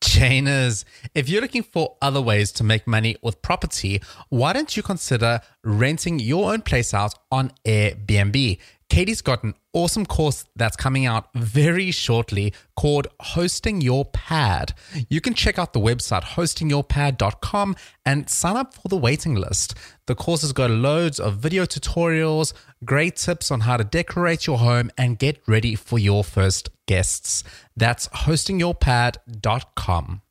Chainers, 0.00 0.84
if 1.14 1.28
you're 1.28 1.42
looking 1.42 1.62
for 1.62 1.96
other 2.00 2.20
ways 2.20 2.52
to 2.52 2.64
make 2.64 2.86
money 2.86 3.16
with 3.22 3.42
property, 3.42 4.00
why 4.28 4.52
don't 4.52 4.76
you 4.76 4.82
consider 4.82 5.40
renting 5.64 6.20
your 6.20 6.52
own 6.52 6.62
place 6.62 6.94
out 6.94 7.14
on 7.32 7.52
Airbnb? 7.64 8.58
Katie's 8.90 9.20
got 9.20 9.44
an 9.44 9.54
awesome 9.72 10.06
course 10.06 10.44
that's 10.56 10.76
coming 10.76 11.04
out 11.04 11.28
very 11.34 11.90
shortly 11.90 12.54
called 12.74 13.06
Hosting 13.20 13.80
Your 13.80 14.06
Pad. 14.06 14.74
You 15.08 15.20
can 15.20 15.34
check 15.34 15.58
out 15.58 15.72
the 15.72 15.80
website 15.80 16.22
hostingyourpad.com 16.22 17.76
and 18.06 18.30
sign 18.30 18.56
up 18.56 18.74
for 18.74 18.88
the 18.88 18.96
waiting 18.96 19.34
list. 19.34 19.74
The 20.06 20.14
course 20.14 20.40
has 20.40 20.52
got 20.52 20.70
loads 20.70 21.20
of 21.20 21.36
video 21.36 21.64
tutorials, 21.64 22.54
great 22.84 23.16
tips 23.16 23.50
on 23.50 23.60
how 23.60 23.76
to 23.76 23.84
decorate 23.84 24.46
your 24.46 24.58
home, 24.58 24.90
and 24.96 25.18
get 25.18 25.40
ready 25.46 25.74
for 25.74 25.98
your 25.98 26.24
first 26.24 26.70
guests. 26.86 27.44
That's 27.76 28.08
hostingyourpad.com. 28.08 30.22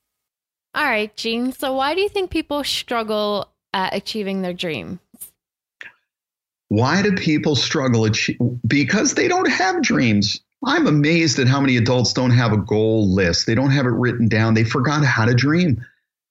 All 0.73 0.83
right, 0.83 1.15
Gene. 1.15 1.53
So, 1.53 1.73
why 1.73 1.95
do 1.95 2.01
you 2.01 2.09
think 2.09 2.31
people 2.31 2.63
struggle 2.63 3.49
at 3.73 3.95
achieving 3.95 4.41
their 4.41 4.53
dream? 4.53 4.99
Why 6.69 7.01
do 7.01 7.13
people 7.13 7.55
struggle? 7.55 8.07
Because 8.65 9.13
they 9.13 9.27
don't 9.27 9.49
have 9.49 9.81
dreams. 9.81 10.41
I'm 10.65 10.87
amazed 10.87 11.39
at 11.39 11.47
how 11.47 11.61
many 11.61 11.77
adults 11.77 12.13
don't 12.13 12.31
have 12.31 12.51
a 12.51 12.57
goal 12.57 13.13
list. 13.13 13.45
They 13.45 13.55
don't 13.55 13.71
have 13.71 13.85
it 13.85 13.91
written 13.91 14.27
down. 14.27 14.53
They 14.53 14.63
forgot 14.63 15.05
how 15.05 15.25
to 15.25 15.33
dream. 15.33 15.85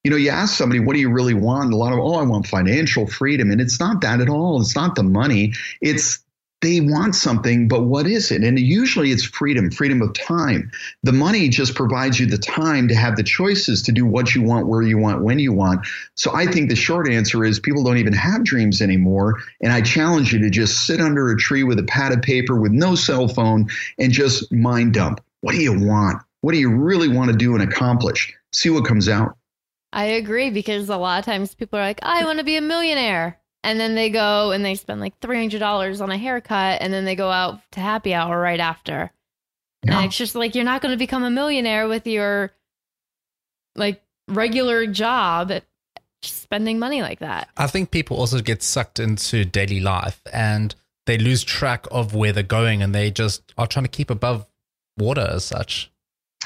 You 0.05 0.11
know, 0.11 0.17
you 0.17 0.31
ask 0.31 0.55
somebody, 0.55 0.81
what 0.81 0.95
do 0.95 1.01
you 1.01 1.11
really 1.11 1.35
want? 1.35 1.73
A 1.73 1.77
lot 1.77 1.93
of, 1.93 1.99
oh, 2.01 2.15
I 2.15 2.23
want 2.23 2.47
financial 2.47 3.07
freedom. 3.07 3.51
And 3.51 3.61
it's 3.61 3.81
not 3.81 4.01
that 4.03 4.21
at 4.21 4.29
all. 4.29 4.61
It's 4.61 4.77
not 4.77 4.95
the 4.95 5.03
money. 5.03 5.55
It's 5.81 6.25
they 6.63 6.81
want 6.81 7.15
something, 7.15 7.69
but 7.69 7.83
what 7.83 8.07
is 8.07 8.31
it? 8.31 8.43
And 8.43 8.59
usually 8.59 9.11
it's 9.11 9.25
freedom, 9.25 9.71
freedom 9.71 10.01
of 10.01 10.15
time. 10.15 10.71
The 11.03 11.13
money 11.13 11.49
just 11.49 11.75
provides 11.75 12.19
you 12.19 12.27
the 12.27 12.39
time 12.39 12.89
to 12.89 12.95
have 12.95 13.17
the 13.17 13.23
choices 13.23 13.83
to 13.83 13.93
do 13.93 14.07
what 14.07 14.35
you 14.35 14.43
want, 14.43 14.67
where 14.67 14.83
you 14.83 14.97
want, 14.97 15.23
when 15.23 15.39
you 15.39 15.53
want. 15.53 15.87
So 16.15 16.35
I 16.35 16.47
think 16.47 16.69
the 16.69 16.77
short 16.77 17.09
answer 17.09 17.45
is 17.45 17.61
people 17.61 17.85
don't 17.85 17.99
even 17.99 18.15
have 18.15 18.45
dreams 18.45 18.81
anymore. 18.81 19.37
And 19.61 19.71
I 19.71 19.83
challenge 19.83 20.33
you 20.33 20.39
to 20.41 20.51
just 20.51 20.87
sit 20.87 21.01
under 21.01 21.31
a 21.31 21.37
tree 21.37 21.63
with 21.63 21.79
a 21.79 21.85
pad 21.85 22.13
of 22.13 22.23
paper 22.23 22.59
with 22.59 22.73
no 22.73 22.95
cell 22.95 23.29
phone 23.29 23.69
and 23.99 24.11
just 24.11 24.51
mind 24.51 24.95
dump. 24.95 25.21
What 25.43 25.53
do 25.53 25.59
you 25.59 25.79
want? 25.79 26.23
What 26.41 26.53
do 26.53 26.59
you 26.59 26.75
really 26.75 27.09
want 27.09 27.31
to 27.31 27.37
do 27.37 27.55
and 27.55 27.63
accomplish? 27.63 28.35
See 28.53 28.71
what 28.71 28.87
comes 28.87 29.09
out. 29.09 29.37
I 29.93 30.05
agree 30.05 30.51
because 30.51 30.89
a 30.89 30.97
lot 30.97 31.19
of 31.19 31.25
times 31.25 31.55
people 31.55 31.79
are 31.79 31.83
like, 31.83 32.01
I 32.03 32.25
want 32.25 32.39
to 32.39 32.45
be 32.45 32.57
a 32.57 32.61
millionaire 32.61 33.41
and 33.65 33.81
then 33.81 33.95
they 33.95 34.11
go 34.11 34.53
and 34.53 34.65
they 34.65 34.75
spend 34.75 35.01
like 35.01 35.19
$300 35.21 36.01
on 36.01 36.11
a 36.11 36.19
haircut 36.19 36.81
and 36.81 36.93
then 36.93 37.05
they 37.05 37.17
go 37.17 37.31
out 37.31 37.61
to 37.73 37.81
happy 37.81 38.15
hour 38.15 38.39
right 38.41 38.61
after. 38.61 39.13
Yeah. 39.85 39.99
and 39.99 40.07
it's 40.07 40.17
just 40.17 40.35
like 40.35 40.55
you're 40.55 40.65
not 40.65 40.83
going 40.83 40.93
to 40.93 40.99
become 40.99 41.23
a 41.23 41.31
millionaire 41.31 41.87
with 41.89 42.07
your 42.07 42.53
like 43.77 44.03
regular 44.29 44.87
job 44.87 45.53
spending 46.23 46.79
money 46.79 47.03
like 47.03 47.21
that. 47.21 47.49
I 47.57 47.67
think 47.67 47.91
people 47.91 48.17
also 48.17 48.41
get 48.41 48.63
sucked 48.63 48.99
into 48.99 49.45
daily 49.45 49.81
life 49.81 50.21
and 50.33 50.75
they 51.07 51.19
lose 51.19 51.45
track 51.45 51.87
of 51.91 52.15
where 52.15 52.33
they're 52.33 52.43
going 52.43 52.83
and 52.83 52.95
they 52.95 53.11
just 53.11 53.53
are 53.57 53.67
trying 53.67 53.85
to 53.85 53.91
keep 53.91 54.11
above 54.11 54.47
water 54.99 55.27
as 55.31 55.45
such 55.45 55.91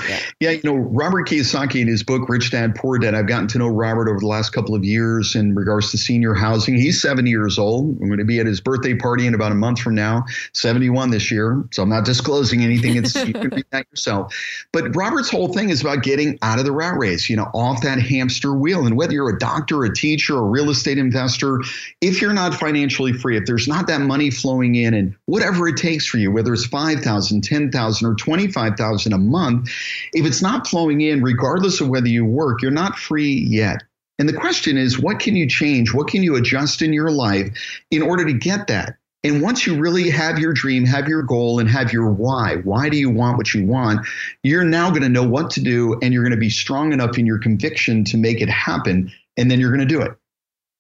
yeah. 0.09 0.21
yeah, 0.41 0.51
you 0.51 0.61
know, 0.65 0.77
Robert 0.77 1.29
Kiyosaki 1.29 1.81
in 1.81 1.89
his 1.89 2.03
book 2.03 2.29
Rich 2.29 2.51
Dad 2.51 2.75
Poor 2.75 2.99
Dad, 2.99 3.15
I've 3.15 3.27
gotten 3.27 3.49
to 3.49 3.59
know 3.59 3.69
Robert 3.69 4.09
over 4.09 4.19
the 4.19 4.27
last 4.27 4.51
couple 4.51 4.75
of 4.75 4.85
years 4.85 5.35
in 5.35 5.55
regards 5.55 5.91
to 5.91 5.99
senior 5.99 6.35
housing. 6.35 6.77
He's 6.77 7.01
70 7.01 7.31
years 7.31 7.59
old. 7.59 7.99
I'm 8.01 8.09
going 8.09 8.19
to 8.19 8.25
be 8.25 8.39
at 8.41 8.47
his 8.47 8.61
birthday 8.61 8.95
party 8.95 9.27
in 9.27 9.35
about 9.35 9.53
a 9.53 9.55
month 9.55 9.81
from 9.81 9.95
now, 9.95 10.25
71 10.53 11.11
this 11.11 11.31
year. 11.31 11.65
So 11.73 11.83
I'm 11.83 11.89
not 11.89 12.05
disclosing 12.05 12.63
anything. 12.63 12.97
It's 12.97 13.15
you 13.15 13.33
can 13.33 13.51
read 13.51 13.67
that 13.71 13.87
yourself. 13.91 14.35
But 14.73 14.95
Robert's 14.95 15.31
whole 15.31 15.53
thing 15.53 15.71
is 15.71 15.81
about 15.81 16.03
getting 16.03 16.39
out 16.43 16.59
of 16.59 16.65
the 16.65 16.73
rat 16.73 16.97
race, 16.99 17.29
you 17.29 17.37
know, 17.37 17.51
off 17.55 17.83
that 17.83 18.01
hamster 18.01 18.55
wheel. 18.55 18.87
And 18.87 18.97
whether 18.97 19.13
you're 19.13 19.31
a 19.31 19.39
doctor, 19.39 19.85
a 19.85 19.95
teacher, 19.95 20.37
a 20.37 20.43
real 20.43 20.71
estate 20.71 20.99
investor, 20.99 21.61
if 22.01 22.21
you're 22.21 22.33
not 22.33 22.55
financially 22.55 23.13
free, 23.13 23.37
if 23.37 23.47
there's 23.47 23.69
not 23.69 23.87
that 23.87 24.01
money 24.01 24.31
flowing 24.31 24.75
in 24.75 24.95
and 24.95 25.15
whatever 25.27 25.69
it 25.69 25.77
takes 25.77 26.07
for 26.07 26.19
you, 26.19 26.31
whether 26.31 26.53
it's 26.53 26.67
5,000, 26.67 27.43
10,000 27.43 28.07
or 28.07 28.15
25,000 28.15 29.13
a 29.13 29.19
month, 29.19 29.71
if 30.13 30.27
it's 30.27 30.43
not 30.43 30.67
flowing 30.67 31.01
in, 31.01 31.23
regardless 31.23 31.81
of 31.81 31.89
whether 31.89 32.09
you 32.09 32.25
work, 32.25 32.63
you're 32.63 32.71
not 32.71 32.99
free 32.99 33.33
yet. 33.33 33.83
And 34.19 34.29
the 34.29 34.35
question 34.35 34.77
is, 34.77 34.99
what 34.99 35.19
can 35.19 35.35
you 35.35 35.49
change? 35.49 35.95
What 35.95 36.09
can 36.09 36.23
you 36.23 36.37
adjust 36.37 36.83
in 36.83 36.93
your 36.93 37.11
life 37.11 37.49
in 37.91 38.03
order 38.03 38.25
to 38.27 38.33
get 38.33 38.67
that? 38.67 38.97
And 39.23 39.43
once 39.43 39.67
you 39.67 39.79
really 39.79 40.09
have 40.11 40.39
your 40.39 40.53
dream, 40.53 40.85
have 40.87 41.07
your 41.07 41.23
goal, 41.23 41.59
and 41.59 41.69
have 41.69 41.93
your 41.93 42.11
why, 42.11 42.57
why 42.57 42.89
do 42.89 42.97
you 42.97 43.11
want 43.11 43.37
what 43.37 43.53
you 43.53 43.67
want? 43.67 44.07
You're 44.43 44.65
now 44.65 44.89
going 44.91 45.03
to 45.03 45.09
know 45.09 45.27
what 45.27 45.51
to 45.53 45.61
do, 45.61 45.99
and 46.03 46.13
you're 46.13 46.23
going 46.23 46.31
to 46.33 46.39
be 46.39 46.51
strong 46.51 46.93
enough 46.93 47.19
in 47.19 47.27
your 47.27 47.39
conviction 47.39 48.05
to 48.05 48.17
make 48.17 48.41
it 48.41 48.49
happen. 48.49 49.13
And 49.37 49.51
then 49.51 49.61
you're 49.61 49.75
going 49.75 49.87
to 49.87 49.95
do 49.95 50.01
it. 50.01 50.13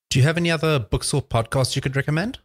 Do 0.08 0.18
you 0.18 0.24
have 0.24 0.36
any 0.36 0.50
other 0.50 0.78
books 0.78 1.12
or 1.14 1.22
podcasts 1.22 1.76
you 1.76 1.82
could 1.82 1.96
recommend? 1.96 2.40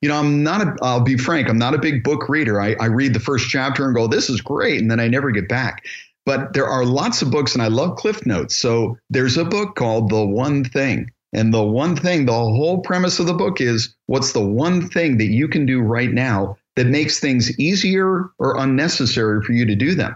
You 0.00 0.08
know, 0.08 0.16
I'm 0.16 0.42
not 0.42 0.60
a, 0.60 0.76
I'll 0.82 1.00
be 1.00 1.16
frank, 1.16 1.48
I'm 1.48 1.58
not 1.58 1.74
a 1.74 1.78
big 1.78 2.02
book 2.02 2.28
reader. 2.28 2.60
I, 2.60 2.74
I 2.80 2.86
read 2.86 3.14
the 3.14 3.20
first 3.20 3.48
chapter 3.48 3.86
and 3.86 3.94
go, 3.94 4.06
this 4.06 4.28
is 4.28 4.40
great. 4.40 4.80
And 4.80 4.90
then 4.90 5.00
I 5.00 5.08
never 5.08 5.30
get 5.30 5.48
back. 5.48 5.84
But 6.26 6.54
there 6.54 6.66
are 6.66 6.84
lots 6.84 7.20
of 7.22 7.30
books 7.30 7.54
and 7.54 7.62
I 7.62 7.68
love 7.68 7.96
Cliff 7.96 8.24
Notes. 8.24 8.56
So 8.56 8.98
there's 9.10 9.36
a 9.36 9.44
book 9.44 9.76
called 9.76 10.10
The 10.10 10.24
One 10.24 10.64
Thing. 10.64 11.10
And 11.34 11.52
the 11.52 11.64
one 11.64 11.96
thing, 11.96 12.26
the 12.26 12.32
whole 12.32 12.80
premise 12.80 13.18
of 13.18 13.26
the 13.26 13.34
book 13.34 13.60
is 13.60 13.94
what's 14.06 14.32
the 14.32 14.44
one 14.44 14.88
thing 14.88 15.18
that 15.18 15.26
you 15.26 15.48
can 15.48 15.66
do 15.66 15.80
right 15.80 16.12
now 16.12 16.56
that 16.76 16.86
makes 16.86 17.18
things 17.18 17.58
easier 17.58 18.30
or 18.38 18.56
unnecessary 18.56 19.42
for 19.42 19.52
you 19.52 19.66
to 19.66 19.74
do 19.74 19.96
them? 19.96 20.14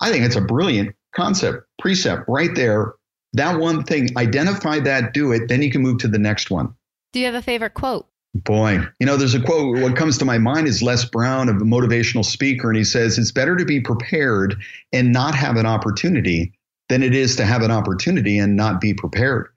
I 0.00 0.10
think 0.10 0.24
it's 0.24 0.36
a 0.36 0.40
brilliant 0.40 0.96
concept, 1.14 1.66
precept 1.78 2.24
right 2.28 2.54
there. 2.54 2.94
That 3.34 3.60
one 3.60 3.84
thing, 3.84 4.08
identify 4.16 4.80
that, 4.80 5.12
do 5.12 5.32
it, 5.32 5.48
then 5.48 5.60
you 5.60 5.70
can 5.70 5.82
move 5.82 5.98
to 5.98 6.08
the 6.08 6.18
next 6.18 6.50
one. 6.50 6.74
Do 7.12 7.20
you 7.20 7.26
have 7.26 7.34
a 7.34 7.42
favorite 7.42 7.74
quote? 7.74 8.08
Boy, 8.34 8.80
you 8.98 9.06
know, 9.06 9.16
there's 9.16 9.34
a 9.34 9.40
quote. 9.40 9.78
What 9.78 9.96
comes 9.96 10.18
to 10.18 10.24
my 10.24 10.38
mind 10.38 10.66
is 10.66 10.82
Les 10.82 11.04
Brown, 11.04 11.48
a 11.48 11.54
motivational 11.54 12.24
speaker, 12.24 12.68
and 12.68 12.76
he 12.76 12.82
says, 12.82 13.16
It's 13.16 13.30
better 13.30 13.56
to 13.56 13.64
be 13.64 13.80
prepared 13.80 14.56
and 14.92 15.12
not 15.12 15.36
have 15.36 15.56
an 15.56 15.66
opportunity 15.66 16.52
than 16.88 17.02
it 17.02 17.14
is 17.14 17.36
to 17.36 17.44
have 17.44 17.62
an 17.62 17.70
opportunity 17.70 18.38
and 18.38 18.56
not 18.56 18.80
be 18.80 18.92
prepared. 18.92 19.48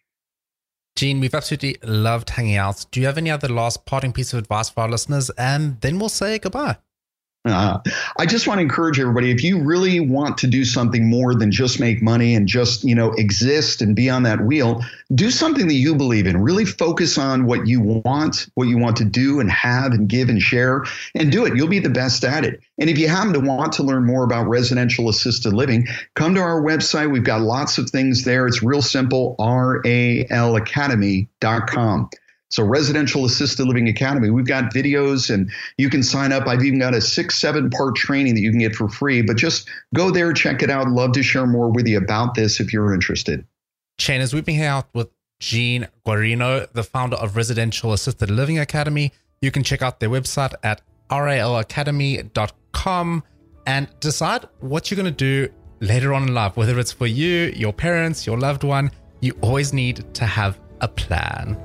Gene, 0.95 1.19
we've 1.19 1.33
absolutely 1.33 1.77
loved 1.83 2.31
hanging 2.31 2.55
out. 2.55 2.85
Do 2.91 2.99
you 2.99 3.07
have 3.07 3.17
any 3.17 3.31
other 3.31 3.47
last 3.47 3.85
parting 3.85 4.13
piece 4.13 4.33
of 4.33 4.39
advice 4.39 4.69
for 4.69 4.81
our 4.81 4.89
listeners? 4.89 5.29
And 5.37 5.81
then 5.81 5.99
we'll 5.99 6.09
say 6.09 6.39
goodbye. 6.39 6.77
Uh, 7.45 7.79
I 8.17 8.25
just 8.25 8.47
want 8.47 8.57
to 8.57 8.61
encourage 8.61 8.99
everybody 8.99 9.31
if 9.31 9.43
you 9.43 9.61
really 9.61 10.01
want 10.01 10.37
to 10.39 10.47
do 10.47 10.65
something 10.65 11.09
more 11.09 11.33
than 11.33 11.51
just 11.51 11.79
make 11.79 12.01
money 12.01 12.35
and 12.35 12.45
just, 12.47 12.83
you 12.83 12.93
know, 12.93 13.13
exist 13.13 13.81
and 13.81 13.95
be 13.95 14.09
on 14.09 14.23
that 14.23 14.41
wheel, 14.41 14.83
do 15.15 15.31
something 15.31 15.67
that 15.67 15.75
you 15.75 15.95
believe 15.95 16.27
in. 16.27 16.41
Really 16.41 16.65
focus 16.65 17.17
on 17.17 17.45
what 17.45 17.65
you 17.65 17.79
want, 17.79 18.49
what 18.55 18.67
you 18.67 18.77
want 18.77 18.97
to 18.97 19.05
do 19.05 19.39
and 19.39 19.49
have 19.49 19.93
and 19.93 20.09
give 20.09 20.27
and 20.27 20.41
share 20.41 20.83
and 21.15 21.31
do 21.31 21.45
it. 21.45 21.55
You'll 21.55 21.69
be 21.69 21.79
the 21.79 21.89
best 21.89 22.25
at 22.25 22.43
it. 22.43 22.59
And 22.79 22.89
if 22.89 22.97
you 22.97 23.07
happen 23.07 23.31
to 23.33 23.39
want 23.39 23.71
to 23.73 23.83
learn 23.83 24.05
more 24.05 24.23
about 24.25 24.47
residential 24.47 25.07
assisted 25.07 25.53
living, 25.53 25.87
come 26.15 26.35
to 26.35 26.41
our 26.41 26.61
website. 26.61 27.09
We've 27.11 27.23
got 27.23 27.39
lots 27.41 27.77
of 27.77 27.89
things 27.89 28.25
there. 28.25 28.45
It's 28.47 28.61
real 28.61 28.81
simple, 28.81 29.37
ralacademy.com. 29.39 32.09
So 32.49 32.63
Residential 32.63 33.25
Assisted 33.25 33.67
Living 33.67 33.89
Academy, 33.89 34.29
we've 34.29 34.45
got 34.45 34.73
videos 34.73 35.29
and 35.33 35.51
you 35.77 35.89
can 35.89 36.01
sign 36.01 36.31
up. 36.31 36.47
I've 36.47 36.63
even 36.63 36.79
got 36.79 36.95
a 36.95 37.01
six, 37.01 37.37
seven 37.39 37.69
part 37.69 37.95
training 37.95 38.35
that 38.35 38.41
you 38.41 38.51
can 38.51 38.59
get 38.59 38.73
for 38.75 38.87
free, 38.87 39.21
but 39.21 39.35
just 39.35 39.67
go 39.93 40.11
there, 40.11 40.31
check 40.31 40.63
it 40.63 40.69
out. 40.69 40.87
Love 40.87 41.11
to 41.13 41.23
share 41.23 41.45
more 41.45 41.69
with 41.69 41.87
you 41.87 41.97
about 41.97 42.35
this 42.35 42.61
if 42.61 42.71
you're 42.71 42.93
interested. 42.93 43.45
Chainers, 43.99 44.33
we've 44.33 44.45
been 44.45 44.55
hanging 44.55 44.69
out 44.69 44.87
with 44.93 45.09
Gene 45.39 45.87
Guarino, 46.05 46.71
the 46.71 46.83
founder 46.83 47.17
of 47.17 47.35
Residential 47.35 47.91
Assisted 47.93 48.31
Living 48.31 48.59
Academy. 48.59 49.11
You 49.41 49.51
can 49.51 49.63
check 49.63 49.81
out 49.81 49.99
their 49.99 50.09
website 50.09 50.53
at 50.63 50.81
ralacademy.com 51.09 53.23
and 53.65 53.87
decide 53.99 54.47
what 54.61 54.89
you're 54.89 54.95
going 54.95 55.13
to 55.13 55.21
do 55.47 55.49
later 55.79 56.13
on 56.13 56.23
in 56.23 56.33
life, 56.33 56.55
whether 56.55 56.79
it's 56.79 56.93
for 56.93 57.07
you, 57.07 57.51
your 57.55 57.73
parents, 57.73 58.25
your 58.25 58.39
loved 58.39 58.63
one. 58.63 58.89
You 59.19 59.37
always 59.41 59.73
need 59.73 60.13
to 60.15 60.25
have 60.25 60.57
a 60.81 60.87
plan. 60.87 61.57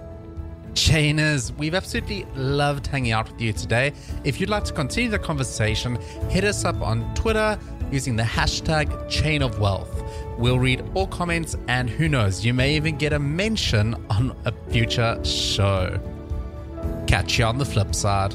Chainers, 0.75 1.57
we've 1.59 1.75
absolutely 1.75 2.27
loved 2.35 2.87
hanging 2.87 3.13
out 3.13 3.31
with 3.31 3.41
you 3.41 3.53
today. 3.53 3.93
If 4.25 4.41
you'd 4.41 4.49
like 4.49 4.65
to 4.65 4.73
continue 4.73 5.11
the 5.11 5.19
conversation, 5.19 5.97
hit 6.31 6.45
us 6.45 6.65
up 6.65 6.81
on 6.81 7.15
Twitter 7.15 7.59
using 7.91 8.17
the 8.17 8.23
hashtag 8.23 9.09
Chain 9.09 9.43
of 9.43 9.59
Wealth. 9.59 10.03
We'll 10.39 10.59
read 10.59 10.83
all 10.95 11.07
comments, 11.07 11.57
and 11.69 11.91
who 11.91 12.09
knows, 12.09 12.45
you 12.45 12.55
may 12.55 12.75
even 12.75 12.97
get 12.97 13.13
a 13.13 13.19
mention 13.19 13.95
on 14.09 14.35
a 14.47 14.53
future 14.71 15.23
show. 15.25 16.01
Catch 17.07 17.39
you 17.39 17.45
on 17.45 17.59
the 17.59 17.67
flip 17.67 17.95
side. 17.95 18.35